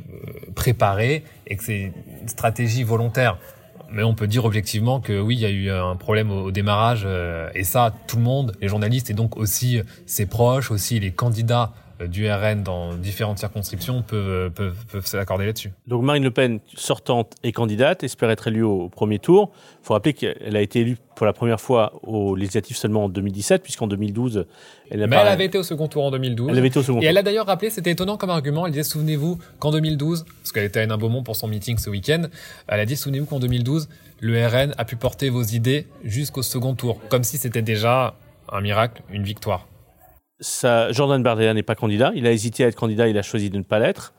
préparé 0.55 1.24
et 1.48 1.55
que 1.55 1.63
c'est 1.63 1.79
une 1.79 2.27
stratégie 2.27 2.84
volontaire. 2.84 3.38
Mais 3.91 4.03
on 4.03 4.15
peut 4.15 4.27
dire 4.27 4.46
objectivement 4.46 5.00
que 5.00 5.20
oui, 5.20 5.36
il 5.36 5.41
y 5.41 5.46
a 5.46 5.50
eu 5.50 5.70
un 5.70 5.96
problème 5.96 6.32
au, 6.32 6.51
démarrage 6.51 7.03
euh, 7.05 7.50
et 7.53 7.63
ça, 7.63 7.94
tout 8.08 8.17
le 8.17 8.24
monde, 8.24 8.55
les 8.62 8.67
journalistes 8.67 9.10
et 9.10 9.13
donc 9.13 9.38
aussi 9.38 9.82
ses 10.05 10.25
proches, 10.25 10.72
aussi 10.72 11.00
les 11.00 11.12
candidats 11.12 11.72
euh, 11.72 11.85
du 12.08 12.30
RN 12.30 12.64
dans 12.64 12.94
différentes 12.94 13.40
circonscriptions 13.40 14.02
peuvent, 14.02 14.52
peuvent, 14.52 14.86
peuvent 14.92 15.06
s'accorder 15.06 15.46
là-dessus. 15.46 15.72
Donc 15.88 16.04
Marine 16.04 16.24
Le 16.24 16.32
Pen, 16.32 16.60
sortante 16.75 17.34
et 17.44 17.52
candidate, 17.52 18.04
espère 18.04 18.30
être 18.30 18.48
élue 18.48 18.64
au 18.64 18.90
premier 18.90 19.20
tour. 19.20 19.52
Il 19.82 19.86
faut 19.86 19.94
rappeler 19.94 20.14
qu'elle 20.14 20.56
a 20.56 20.62
été 20.62 20.82
élue 20.82 20.98
pour 21.16 21.25
la 21.25 21.34
première 21.34 21.62
fois 21.62 21.94
aux 22.04 22.36
législatives 22.36 22.75
seulement 22.75 23.06
en 23.06 23.10
2017, 23.10 23.64
puisqu'en 23.64 23.88
2012, 23.88 24.46
elle 24.90 25.00
n'a 25.00 25.08
Mais 25.08 25.16
elle 25.16 25.28
avait 25.28 25.46
été 25.46 25.58
au 25.58 25.64
second 25.64 25.88
tour 25.88 26.04
en 26.04 26.12
2012. 26.12 26.50
Elle 26.52 26.58
avait 26.58 26.68
été 26.68 26.80
au 26.80 26.84
second 26.84 27.02
et 27.02 27.06
elle 27.06 27.18
a 27.18 27.24
d'ailleurs 27.24 27.46
rappelé, 27.46 27.70
c'était 27.70 27.92
étonnant 27.92 28.18
comme 28.18 28.30
argument, 28.30 28.66
elle 28.66 28.74
disait, 28.74 28.84
souvenez-vous 28.84 29.40
qu'en 29.60 29.72
2012, 29.72 30.25
parce 30.42 30.52
qu'elle 30.52 30.66
était 30.66 30.82
à 30.82 30.84
Hénin 30.84 30.98
Beaumont 30.98 31.24
pour 31.24 31.36
son 31.36 31.48
meeting 31.48 31.78
ce 31.78 31.90
week-end, 31.90 32.24
elle 32.68 32.80
a 32.80 32.86
dit, 32.86 32.98
souvenez-vous 32.98 33.25
qu'en 33.25 33.40
2012, 33.40 33.88
le 34.20 34.48
RN 34.48 34.74
a 34.78 34.86
pu 34.86 34.96
porter 34.96 35.30
vos 35.30 35.44
idées 35.44 35.88
jusqu'au 36.04 36.44
second 36.44 36.75
tour, 36.75 37.00
comme 37.10 37.24
si 37.24 37.38
c'était 37.38 37.62
déjà 37.62 38.16
un 38.52 38.62
miracle, 38.62 39.02
une 39.10 39.24
victoire 39.24 39.68
ça, 40.39 40.92
Jordan 40.92 41.22
Bardella 41.24 41.54
n'est 41.54 41.63
pas 41.63 41.75
candidat. 41.75 42.12
Il 42.15 42.27
a 42.27 42.32
hésité 42.32 42.63
à 42.63 42.68
être 42.68 42.75
candidat, 42.75 43.08
il 43.08 43.18
a 43.18 43.22
choisi 43.22 43.50
de 43.50 43.58
ne 43.58 43.63
pas 43.63 43.80
l'être. 43.80 44.13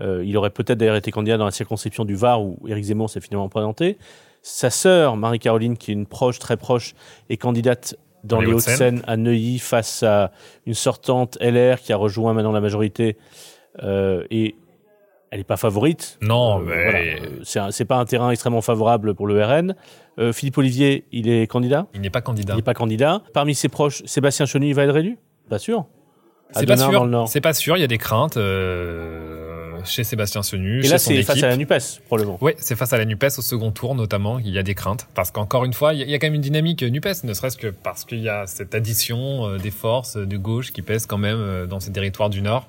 Euh, 0.00 0.24
il 0.24 0.36
aurait 0.36 0.50
peut-être 0.50 0.78
d'ailleurs 0.78 0.96
été 0.96 1.10
candidat 1.10 1.36
dans 1.36 1.44
la 1.44 1.50
circonscription 1.50 2.04
du 2.04 2.14
Var 2.14 2.42
où 2.42 2.58
Éric 2.68 2.84
Zemmour 2.84 3.10
s'est 3.10 3.20
finalement 3.20 3.48
présenté. 3.48 3.98
Sa 4.42 4.70
sœur, 4.70 5.16
Marie-Caroline, 5.16 5.76
qui 5.76 5.90
est 5.90 5.94
une 5.94 6.06
proche, 6.06 6.38
très 6.38 6.56
proche, 6.56 6.94
est 7.28 7.36
candidate 7.36 7.96
dans 8.24 8.40
les, 8.40 8.52
Hauts-de-Seine 8.52 9.02
à 9.06 9.16
Neuilly 9.16 9.58
face 9.58 10.02
à 10.02 10.32
une 10.66 10.74
sortante 10.74 11.38
LR 11.40 11.80
qui 11.80 11.92
a 11.92 11.96
rejoint 11.96 12.34
maintenant 12.34 12.52
la 12.52 12.60
majorité. 12.60 13.16
Euh, 13.82 14.24
et 14.30 14.56
elle 15.30 15.38
n'est 15.38 15.44
pas 15.44 15.56
favorite. 15.56 16.18
Non, 16.20 16.60
euh, 16.60 16.64
mais 16.64 17.16
voilà. 17.44 17.70
c'est 17.70 17.84
pas 17.84 17.96
un 17.96 18.04
terrain 18.04 18.30
extrêmement 18.30 18.62
favorable 18.62 19.14
pour 19.14 19.26
le 19.26 19.42
RN. 19.44 19.74
Philippe 20.32 20.58
Olivier, 20.58 21.06
il 21.12 21.30
est 21.30 21.46
candidat? 21.46 21.86
Il 21.94 22.02
n'est 22.02 22.10
pas 22.10 22.20
candidat. 22.20 22.52
Il 22.52 22.56
n'est 22.56 22.62
pas 22.62 22.74
candidat. 22.74 23.22
Parmi 23.32 23.54
ses 23.54 23.70
proches, 23.70 24.02
Sébastien 24.04 24.44
Chenu, 24.44 24.68
il 24.68 24.74
va 24.74 24.84
être 24.84 24.96
élu? 24.96 25.18
Pas 25.50 25.58
sûr. 25.58 25.84
C'est 26.52 26.66
pas 26.66 26.76
sûr. 26.76 27.28
C'est 27.28 27.40
pas 27.40 27.52
sûr. 27.52 27.76
Il 27.76 27.80
y 27.80 27.84
a 27.84 27.88
des 27.88 27.98
craintes 27.98 28.36
euh, 28.36 29.78
chez 29.84 30.04
Sébastien 30.04 30.42
Senu. 30.42 30.84
Et 30.84 30.88
là, 30.88 30.98
c'est 30.98 31.22
face 31.22 31.42
à 31.42 31.48
la 31.48 31.56
Nupes, 31.56 31.74
probablement. 32.06 32.38
Oui, 32.40 32.52
c'est 32.58 32.76
face 32.76 32.92
à 32.92 32.98
la 32.98 33.04
Nupes 33.04 33.24
au 33.24 33.42
second 33.42 33.72
tour, 33.72 33.94
notamment. 33.96 34.38
Il 34.38 34.50
y 34.50 34.58
a 34.58 34.62
des 34.62 34.74
craintes 34.74 35.08
parce 35.14 35.30
qu'encore 35.32 35.64
une 35.64 35.72
fois, 35.72 35.92
il 35.92 36.08
y, 36.08 36.14
a 36.14 36.18
quand 36.18 36.28
même 36.28 36.34
une 36.34 36.40
dynamique 36.40 36.82
Nupes, 36.82 37.24
ne 37.24 37.34
serait-ce 37.34 37.56
que 37.56 37.66
parce 37.66 38.04
qu'il 38.04 38.20
y 38.20 38.28
a 38.28 38.46
cette 38.46 38.74
addition 38.74 39.48
euh, 39.48 39.58
des 39.58 39.72
forces 39.72 40.16
de 40.16 40.36
gauche 40.36 40.72
qui 40.72 40.82
pèsent 40.82 41.06
quand 41.06 41.18
même 41.18 41.38
euh, 41.38 41.66
dans 41.66 41.80
ces 41.80 41.92
territoires 41.92 42.30
du 42.30 42.42
Nord. 42.42 42.66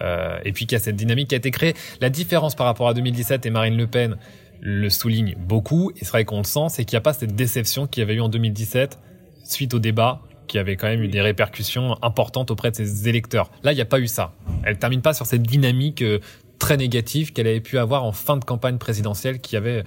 et 0.00 0.52
puis 0.52 0.66
qu'il 0.66 0.76
y 0.76 0.80
a 0.80 0.82
cette 0.82 0.96
dynamique 0.96 1.28
qui 1.28 1.34
a 1.34 1.38
été 1.38 1.50
créée. 1.50 1.74
La 2.00 2.08
différence 2.08 2.54
par 2.54 2.66
rapport 2.66 2.88
à 2.88 2.94
2017 2.94 3.44
et 3.44 3.50
Marine 3.50 3.76
Le 3.76 3.86
Pen 3.86 4.16
le 4.62 4.88
souligne 4.88 5.34
beaucoup. 5.38 5.90
Et 5.96 6.04
c'est 6.04 6.10
vrai 6.10 6.24
qu'on 6.24 6.38
le 6.38 6.44
sent, 6.44 6.68
c'est 6.70 6.84
qu'il 6.84 6.96
n'y 6.96 7.00
a 7.00 7.02
pas 7.02 7.12
cette 7.12 7.34
déception 7.34 7.86
qu'il 7.86 8.00
y 8.00 8.04
avait 8.04 8.14
eu 8.14 8.20
en 8.20 8.28
2017 8.28 8.98
suite 9.44 9.74
au 9.74 9.78
débat 9.78 10.20
qui 10.50 10.58
avait 10.58 10.74
quand 10.74 10.88
même 10.88 11.02
eu 11.02 11.08
des 11.08 11.20
répercussions 11.20 11.96
importantes 12.02 12.50
auprès 12.50 12.72
de 12.72 12.76
ses 12.76 13.08
électeurs. 13.08 13.50
Là, 13.62 13.72
il 13.72 13.76
n'y 13.76 13.80
a 13.80 13.86
pas 13.86 14.00
eu 14.00 14.08
ça. 14.08 14.34
Elle 14.64 14.78
termine 14.78 15.00
pas 15.00 15.14
sur 15.14 15.24
cette 15.24 15.42
dynamique 15.42 16.02
euh, 16.02 16.18
très 16.58 16.76
négative 16.76 17.32
qu'elle 17.32 17.46
avait 17.46 17.60
pu 17.60 17.78
avoir 17.78 18.04
en 18.04 18.10
fin 18.10 18.36
de 18.36 18.44
campagne 18.44 18.76
présidentielle 18.76 19.38
qui 19.38 19.56
avait 19.56 19.84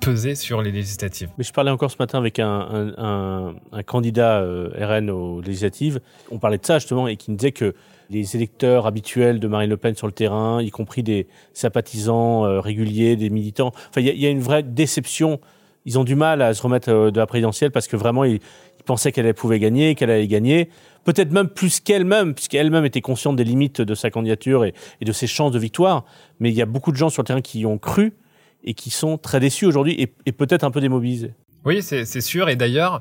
pesé 0.00 0.34
sur 0.34 0.62
les 0.62 0.72
législatives. 0.72 1.28
Mais 1.36 1.44
je 1.44 1.52
parlais 1.52 1.70
encore 1.70 1.90
ce 1.90 1.96
matin 1.98 2.16
avec 2.16 2.38
un, 2.38 3.54
candidat 3.86 4.40
euh, 4.40 4.70
RN 4.80 5.10
aux 5.10 5.42
législatives. 5.42 6.00
On 6.30 6.38
parlait 6.38 6.58
de 6.58 6.64
ça 6.64 6.78
justement 6.78 7.06
et 7.06 7.16
qui 7.16 7.30
me 7.30 7.36
disait 7.36 7.52
que 7.52 7.74
les 8.08 8.34
électeurs 8.34 8.86
habituels 8.86 9.40
de 9.40 9.46
Marine 9.46 9.68
Le 9.68 9.76
Pen 9.76 9.94
sur 9.94 10.06
le 10.06 10.14
terrain, 10.14 10.62
y 10.62 10.70
compris 10.70 11.02
des 11.02 11.26
sympathisants 11.52 12.46
euh, 12.46 12.60
réguliers, 12.60 13.16
des 13.16 13.28
militants, 13.28 13.72
enfin 13.90 14.00
il 14.00 14.06
y, 14.06 14.26
a 14.26 14.30
une 14.30 14.40
vraie 14.40 14.62
déception. 14.62 15.38
Ils 15.84 15.98
ont 15.98 16.04
du 16.04 16.14
mal 16.14 16.40
à 16.40 16.54
se 16.54 16.62
remettre 16.62 17.10
de 17.10 17.18
la 17.18 17.26
présidentielle 17.26 17.70
parce 17.70 17.88
que 17.88 17.96
vraiment 17.96 18.24
ils, 18.24 18.40
pensait 18.88 19.12
qu'elle 19.12 19.32
pouvait 19.34 19.60
gagner, 19.60 19.94
qu'elle 19.94 20.10
allait 20.10 20.26
gagner, 20.26 20.70
peut-être 21.04 21.30
même 21.30 21.48
plus 21.48 21.78
qu'elle-même, 21.78 22.34
puisqu'elle-même 22.34 22.86
était 22.86 23.02
consciente 23.02 23.36
des 23.36 23.44
limites 23.44 23.82
de 23.82 23.94
sa 23.94 24.10
candidature 24.10 24.64
et, 24.64 24.74
de 25.00 25.12
ses 25.12 25.26
chances 25.26 25.52
de 25.52 25.58
victoire. 25.58 26.06
Mais 26.40 26.50
il 26.50 26.56
y 26.56 26.62
a 26.62 26.66
beaucoup 26.66 26.90
de 26.90 26.96
gens 26.96 27.10
sur 27.10 27.22
le 27.22 27.26
terrain 27.26 27.42
qui 27.42 27.60
y 27.60 27.66
ont 27.66 27.78
cru 27.78 28.14
et 28.64 28.72
qui 28.72 28.90
sont 28.90 29.18
très 29.18 29.40
déçus 29.40 29.66
aujourd'hui 29.66 29.94
et, 30.00 30.12
et 30.24 30.32
peut-être 30.32 30.64
un 30.64 30.70
peu 30.70 30.80
démobilisés. 30.80 31.34
Oui, 31.64 31.82
c'est 31.82 32.20
sûr. 32.20 32.48
Et 32.48 32.56
d'ailleurs, 32.56 33.00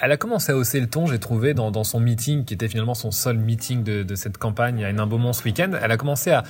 elle 0.00 0.12
a 0.12 0.16
commencé 0.16 0.52
à 0.52 0.56
hausser 0.56 0.80
le 0.80 0.86
ton, 0.88 1.06
j'ai 1.06 1.18
trouvé, 1.18 1.54
dans, 1.54 1.70
dans, 1.70 1.84
son 1.84 2.00
meeting, 2.00 2.44
qui 2.44 2.54
était 2.54 2.68
finalement 2.68 2.94
son 2.94 3.10
seul 3.10 3.38
meeting 3.38 3.82
de, 3.82 4.02
de 4.02 4.14
cette 4.14 4.38
campagne 4.38 4.84
à 4.84 4.90
Hénin 4.90 5.06
Beaumont 5.06 5.32
ce 5.32 5.44
week-end. 5.44 5.70
Elle 5.80 5.90
a 5.90 5.96
commencé 5.96 6.30
à, 6.30 6.42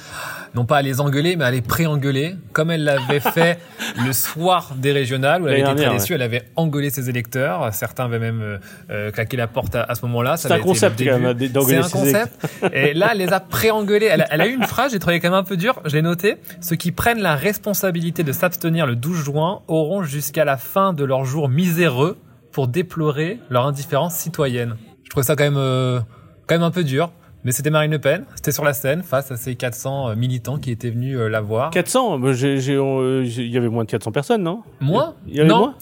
non 0.55 0.65
pas 0.65 0.79
à 0.79 0.83
les 0.83 1.01
engueuler, 1.01 1.37
mais 1.37 1.45
à 1.45 1.51
les 1.51 1.61
pré-engueuler, 1.61 2.37
comme 2.53 2.71
elle 2.71 2.85
l'avait 2.85 3.21
fait 3.35 3.59
le 4.05 4.13
soir 4.13 4.73
des 4.77 4.93
régionales, 4.93 5.43
où 5.43 5.49
elle 5.49 5.63
avait 5.63 5.73
été 5.73 5.85
très 5.85 5.95
déçue. 5.95 6.15
Elle 6.15 6.23
avait 6.23 6.45
engueulé 6.57 6.91
ses 6.91 7.11
électeurs. 7.11 7.73
Certains 7.75 8.07
avaient 8.07 8.19
même 8.19 8.41
euh, 8.43 8.59
euh 8.91 9.11
claqué 9.11 9.37
la 9.37 9.47
porte 9.47 9.75
à, 9.75 9.95
ce 9.95 10.05
moment-là. 10.07 10.37
C'est 10.37 10.51
un 10.51 10.61
concept, 10.61 11.03
quand 11.05 11.19
même, 11.19 11.37
C'est 11.39 11.77
un 11.77 11.89
concept. 11.89 12.47
Et 12.73 12.95
là, 12.95 13.11
elle 13.13 13.19
les 13.19 13.33
a 13.33 13.41
pré-engueulés. 13.41 14.07
Elle, 14.07 14.27
elle, 14.31 14.41
a 14.41 14.47
eu 14.47 14.55
une 14.55 14.65
phrase, 14.65 14.93
j'ai 14.93 14.99
trouvé 14.99 15.21
quand 15.21 15.31
même 15.31 15.39
un 15.39 15.45
peu 15.45 15.57
dur, 15.57 15.81
je 15.85 15.95
l'ai 15.95 16.03
noté. 16.03 16.37
Ceux 16.61 16.77
qui 16.77 16.93
prennent 16.93 17.21
la 17.21 17.37
responsabilité 17.37 18.23
de 18.23 18.33
s'abstenir 18.33 18.87
le 18.87 18.97
12 18.97 19.25
juin 19.25 19.63
auront 19.69 20.03
jusqu'à 20.03 20.45
la 20.45 20.57
fin 20.57 20.93
de 20.93 21.05
leur 21.05 21.25
jour 21.25 21.44
miséreux 21.49 22.17
pour 22.53 22.69
déplorer 22.69 23.41
leur 23.51 23.67
indifférence 23.67 24.15
citoyenne. 24.15 24.77
Je 25.03 25.11
trouvais 25.11 25.25
ça 25.25 25.37
quand 25.37 25.45
même, 25.45 25.57
euh, 25.57 26.01
quand 26.47 26.55
même 26.55 26.63
un 26.63 26.71
peu 26.71 26.85
dur. 26.85 27.11
Mais 27.43 27.53
c'était 27.53 27.69
Marine 27.69 27.91
Le 27.91 27.99
Pen, 27.99 28.25
c'était 28.37 28.53
sur 28.53 28.65
la 28.65 28.73
scène 28.73 29.03
face 29.03 29.31
à 29.31 29.37
ces 29.37 29.55
400 29.55 30.09
euh, 30.09 30.15
militants 30.15 30.57
qui 30.57 30.71
étaient 30.71 30.89
venus 30.89 31.19
euh, 31.19 31.29
la 31.29 31.43
voir. 31.43 31.71
400 31.71 32.19
Il 32.25 33.51
y 33.51 33.59
avait 33.59 33.69
moins 33.69 33.85
de 33.85 33.91
400 33.91 34.13
personnes, 34.13 34.43
non? 34.43 34.63
Moins 34.81 35.15
y 35.27 35.41
avait 35.41 35.49
Non. 35.49 35.59
Moins? 35.59 35.75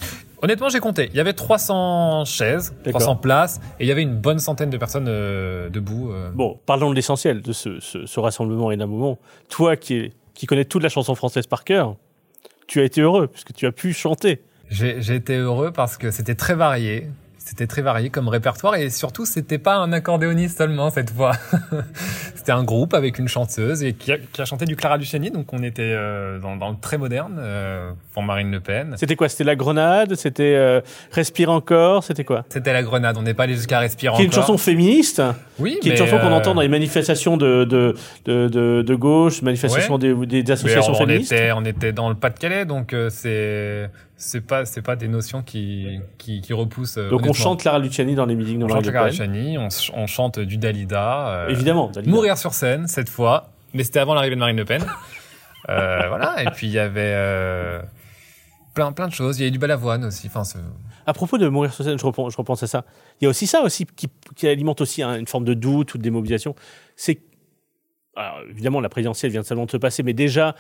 Honnêtement, 0.43 0.69
j'ai 0.71 0.81
compté. 0.81 1.09
Il 1.13 1.17
y 1.17 1.21
avait 1.21 1.35
300 1.35 2.25
chaises, 2.25 2.75
300 2.91 3.15
places, 3.15 3.61
et 3.79 3.85
il 3.85 3.87
y 3.87 3.93
avait 3.93 4.03
une 4.03 4.17
bonne 4.17 4.41
centaine 4.41 4.71
de 4.71 4.77
personnes 4.77 5.05
debout. 5.05 6.13
Bon, 6.35 6.59
parlons 6.67 6.91
de 6.91 6.97
l'essentiel 6.97 7.43
de 7.43 7.53
ce, 7.53 7.79
ce, 7.79 8.07
ce 8.07 8.19
rassemblement 8.19 8.73
et 8.73 8.77
d'un 8.77 8.89
moment. 8.89 9.19
Toi 9.49 9.77
qui, 9.77 10.11
qui 10.35 10.47
connais 10.47 10.65
toute 10.65 10.83
la 10.83 10.89
chanson 10.89 11.15
française 11.15 11.47
par 11.47 11.63
cœur, 11.63 11.95
tu 12.67 12.81
as 12.81 12.85
été 12.85 13.03
heureux 13.03 13.29
puisque 13.29 13.53
tu 13.53 13.67
as 13.67 13.73
pu 13.73 13.93
chanter. 13.93 14.43
J'ai 14.73 15.15
été 15.15 15.37
heureux 15.37 15.71
parce 15.71 15.97
que 15.97 16.11
c'était 16.11 16.35
très 16.35 16.55
varié. 16.55 17.09
C'était 17.45 17.67
très 17.67 17.83
varié 17.83 18.09
comme 18.09 18.29
répertoire 18.29 18.77
et 18.77 18.89
surtout 18.89 19.27
c'était 19.27 19.59
pas 19.59 19.75
un 19.75 19.93
accordéoniste 19.93 20.59
seulement 20.59 20.91
cette 20.91 21.11
fois. 21.11 21.33
c'était 22.35 22.53
un 22.53 22.63
groupe 22.63 22.95
avec 22.95 23.19
une 23.19 23.27
chanteuse 23.27 23.83
et 23.83 23.95
qui 23.95 24.13
a, 24.13 24.45
chanté 24.45 24.65
du 24.65 24.77
Clara 24.77 24.97
Luciani 24.97 25.31
donc 25.31 25.53
on 25.53 25.63
était 25.63 25.83
euh, 25.83 26.39
dans, 26.39 26.57
dans, 26.57 26.71
le 26.71 26.77
très 26.81 26.99
moderne 26.99 27.37
euh, 27.39 27.91
pour 28.15 28.23
Marine 28.23 28.51
Le 28.53 28.61
Pen. 28.61 28.95
C'était 28.97 29.17
quoi? 29.17 29.29
C'était 29.29 29.45
la 29.45 29.57
Grenade? 29.57 30.15
C'était 30.15 30.55
euh, 30.55 30.81
Respire 31.11 31.51
encore? 31.51 32.05
C'était 32.05 32.25
quoi? 32.25 32.45
C'était 32.49 32.73
la 32.73 32.85
Grenade. 32.85 33.17
On 33.19 33.23
n'est 33.23 33.35
pas 33.35 33.43
allé 33.43 33.55
jusqu'à 33.55 33.81
Respire 33.81 34.13
encore. 34.13 34.21
Qui 34.21 34.23
est 34.23 34.27
une 34.27 34.33
chanson 34.33 34.57
féministe? 34.57 35.21
Oui. 35.63 35.79
Qui 35.81 35.89
est 35.89 35.93
une 35.93 35.97
chanson 35.99 36.19
qu'on 36.19 36.33
entend 36.33 36.55
dans 36.55 36.61
les 36.61 36.69
manifestations 36.69 37.37
de 37.37 37.65
de 37.65 37.95
de, 38.25 38.49
de, 38.49 38.83
de 38.83 38.95
gauche, 38.95 39.43
manifestations 39.43 39.97
des, 39.99 40.15
des, 40.15 40.51
associations 40.51 40.93
on 40.93 40.99
féministes. 40.99 41.33
Était, 41.33 41.53
on 41.53 41.65
était 41.65 41.93
dans 41.93 42.09
le 42.09 42.15
Pas-de-Calais 42.15 42.65
donc 42.65 42.95
c'est 43.11 43.89
c'est 44.17 44.47
pas 44.47 44.65
c'est 44.65 44.83
pas 44.83 44.97
des 44.97 45.09
notions 45.09 45.43
qui 45.43 46.01
qui, 46.19 46.41
qui 46.41 46.53
repoussent. 46.53 46.99
Euh, 46.99 47.11
Donc 47.11 47.27
on 47.27 47.33
chante 47.33 47.61
Clara 47.61 47.79
Luciani 47.79 48.15
dans 48.15 48.27
les 48.27 48.35
meetings 48.37 48.59
de 48.61 48.65
On 48.65 48.69
chante 48.69 48.89
Clara 48.89 49.09
Luciani, 49.09 49.59
on, 49.59 49.69
on, 49.95 50.07
chante 50.07 50.39
du 50.39 50.59
Dalida. 50.59 51.29
Euh, 51.29 51.49
Évidemment. 51.49 51.89
Dalida. 51.93 52.11
Mourir 52.13 52.39
sur 52.39 52.55
scène 52.55 52.87
cette 52.87 53.09
fois, 53.09 53.49
mais 53.75 53.83
c'était 53.83 53.99
avant 54.01 54.15
l'arrivée 54.15 54.35
de 54.37 54.41
Marine 54.41 54.57
Le 54.57 54.65
Pen. 54.65 54.85
euh, 55.69 56.03
voilà 56.09 56.43
et 56.43 56.47
puis 56.55 56.67
il 56.69 56.73
y 56.73 56.79
avait 56.79 57.13
euh, 57.15 57.81
plein 58.75 58.93
plein 58.93 59.09
de 59.09 59.13
choses. 59.13 59.39
Il 59.39 59.43
y 59.43 59.45
avait 59.45 59.51
du 59.51 59.59
balavoine 59.59 60.05
aussi. 60.05 60.29
Enfin 60.29 60.43
à 61.05 61.13
propos 61.13 61.37
de 61.37 61.49
mourir 61.49 61.73
sur 61.75 61.85
scène, 61.85 61.99
je 61.99 62.07
repense, 62.07 62.33
je 62.33 62.37
repense 62.37 62.63
à 62.63 62.67
ça. 62.67 62.85
Il 63.21 63.25
y 63.25 63.27
a 63.27 63.31
aussi 63.31 63.47
ça 63.47 63.63
aussi 63.63 63.87
qui, 63.87 64.09
qui 64.37 64.47
alimente 64.47 64.81
aussi 64.81 65.03
hein, 65.03 65.17
une 65.17 65.27
forme 65.27 65.45
de 65.45 65.55
doute 65.55 65.95
ou 65.95 65.99
de 65.99 66.03
démobilisation. 66.03 66.55
C'est 66.95 67.21
évidemment, 68.51 68.81
la 68.81 68.89
présidentielle 68.89 69.33
vient 69.33 69.43
seulement 69.43 69.67
de 69.67 69.71
se 69.71 69.77
passer, 69.77 70.03
mais 70.03 70.13
déjà, 70.13 70.55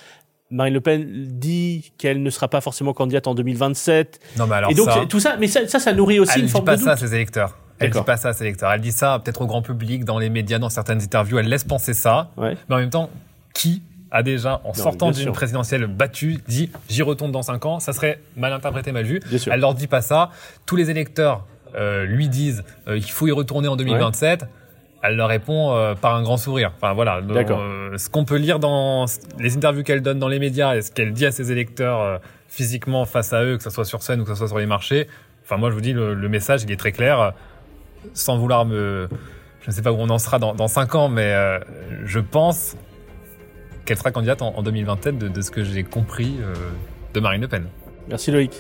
Marine 0.50 0.74
Le 0.74 0.80
Pen 0.80 1.06
dit 1.38 1.92
qu'elle 1.98 2.22
ne 2.22 2.30
sera 2.30 2.48
pas 2.48 2.60
forcément 2.60 2.92
candidate 2.92 3.26
en 3.26 3.34
2027. 3.34 4.20
Non, 4.38 4.46
mais 4.46 4.56
alors 4.56 4.70
et 4.70 4.74
donc 4.74 4.90
ça, 4.90 5.06
tout 5.08 5.20
ça, 5.20 5.36
mais 5.38 5.46
ça, 5.46 5.66
ça, 5.68 5.78
ça 5.78 5.92
nourrit 5.92 6.18
aussi 6.18 6.32
elle 6.34 6.40
une 6.40 6.46
dit 6.46 6.52
forme 6.52 6.64
pas 6.64 6.76
de 6.76 6.82
ça 6.82 6.92
à 6.92 6.94
doute. 6.94 7.06
ses 7.06 7.14
électeurs. 7.14 7.58
Elle 7.78 7.90
dit 7.90 8.00
pas 8.02 8.16
ça 8.16 8.28
à 8.28 8.32
ses 8.32 8.44
électeurs. 8.44 8.70
Elle 8.70 8.80
dit 8.80 8.92
ça 8.92 9.20
peut-être 9.22 9.42
au 9.42 9.46
grand 9.46 9.62
public, 9.62 10.04
dans 10.04 10.18
les 10.18 10.30
médias, 10.30 10.58
dans 10.58 10.70
certaines 10.70 11.02
interviews. 11.02 11.38
Elle 11.38 11.48
laisse 11.48 11.64
penser 11.64 11.94
ça. 11.94 12.30
Ouais. 12.36 12.56
Mais 12.68 12.74
en 12.76 12.78
même 12.78 12.90
temps, 12.90 13.10
qui 13.54 13.82
a 14.12 14.22
déjà, 14.22 14.60
en 14.64 14.74
sortant 14.74 15.10
d'une 15.10 15.32
présidentielle 15.32 15.86
battue, 15.86 16.36
dit 16.46 16.70
j'y 16.88 17.02
retourne 17.02 17.32
dans 17.32 17.42
5 17.42 17.64
ans 17.64 17.80
Ça 17.80 17.92
serait 17.94 18.20
mal 18.36 18.52
interprété, 18.52 18.92
mal 18.92 19.04
vu. 19.04 19.20
Elle 19.50 19.60
leur 19.60 19.74
dit 19.74 19.86
pas 19.86 20.02
ça. 20.02 20.30
Tous 20.66 20.76
les 20.76 20.90
électeurs 20.90 21.46
euh, 21.74 22.04
lui 22.04 22.28
disent 22.28 22.62
euh, 22.86 23.00
qu'il 23.00 23.10
faut 23.10 23.26
y 23.26 23.32
retourner 23.32 23.68
en 23.68 23.76
2027. 23.76 24.44
Elle 25.02 25.16
leur 25.16 25.28
répond 25.28 25.74
euh, 25.74 25.94
par 25.94 26.14
un 26.14 26.22
grand 26.22 26.36
sourire. 26.36 26.72
Enfin 26.76 26.92
voilà, 26.92 27.22
Donc, 27.22 27.50
euh, 27.50 27.96
ce 27.96 28.10
qu'on 28.10 28.24
peut 28.26 28.36
lire 28.36 28.58
dans 28.58 29.06
les 29.38 29.56
interviews 29.56 29.82
qu'elle 29.82 30.02
donne 30.02 30.18
dans 30.18 30.28
les 30.28 30.38
médias 30.38 30.76
et 30.76 30.82
ce 30.82 30.92
qu'elle 30.92 31.12
dit 31.12 31.26
à 31.26 31.32
ses 31.32 31.50
électeurs 31.50 32.20
physiquement 32.48 33.06
face 33.06 33.32
à 33.32 33.42
eux, 33.42 33.56
que 33.56 33.62
ce 33.62 33.70
soit 33.70 33.86
sur 33.86 34.02
scène 34.02 34.20
ou 34.20 34.24
que 34.24 34.30
ce 34.30 34.36
soit 34.36 34.48
sur 34.48 34.58
les 34.58 34.66
marchés. 34.66 35.08
Enfin 35.42 35.56
moi 35.56 35.70
je 35.70 35.74
vous 35.74 35.80
dis 35.80 35.94
le, 35.94 36.12
le 36.14 36.28
message 36.28 36.62
il 36.62 36.70
est 36.70 36.76
très 36.76 36.92
clair. 36.92 37.32
Sans 38.12 38.36
vouloir 38.36 38.66
me, 38.66 39.08
je 39.62 39.70
ne 39.70 39.74
sais 39.74 39.80
pas 39.80 39.90
où 39.90 39.96
on 39.96 40.10
en 40.10 40.18
sera 40.18 40.38
dans, 40.38 40.54
dans 40.54 40.68
5 40.68 40.94
ans, 40.94 41.08
mais 41.08 41.34
je 42.04 42.18
pense 42.20 42.76
qu'elle 43.84 43.98
sera 43.98 44.10
candidate 44.10 44.42
en, 44.42 44.54
en 44.56 44.62
2027 44.62 45.18
de, 45.18 45.42
ce 45.42 45.50
que 45.50 45.64
j'ai 45.64 45.84
compris 45.84 46.36
euh, 46.40 46.54
de 47.14 47.20
Marine 47.20 47.42
Le 47.42 47.48
Pen. 47.48 47.66
Merci 48.08 48.30
Loïc. 48.30 48.52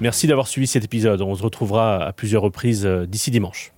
Merci 0.00 0.28
d'avoir 0.28 0.46
suivi 0.46 0.68
cet 0.68 0.84
épisode. 0.84 1.20
On 1.22 1.34
se 1.34 1.42
retrouvera 1.42 2.04
à 2.04 2.12
plusieurs 2.12 2.42
reprises 2.42 2.86
euh, 2.86 3.04
d'ici 3.04 3.32
dimanche. 3.32 3.72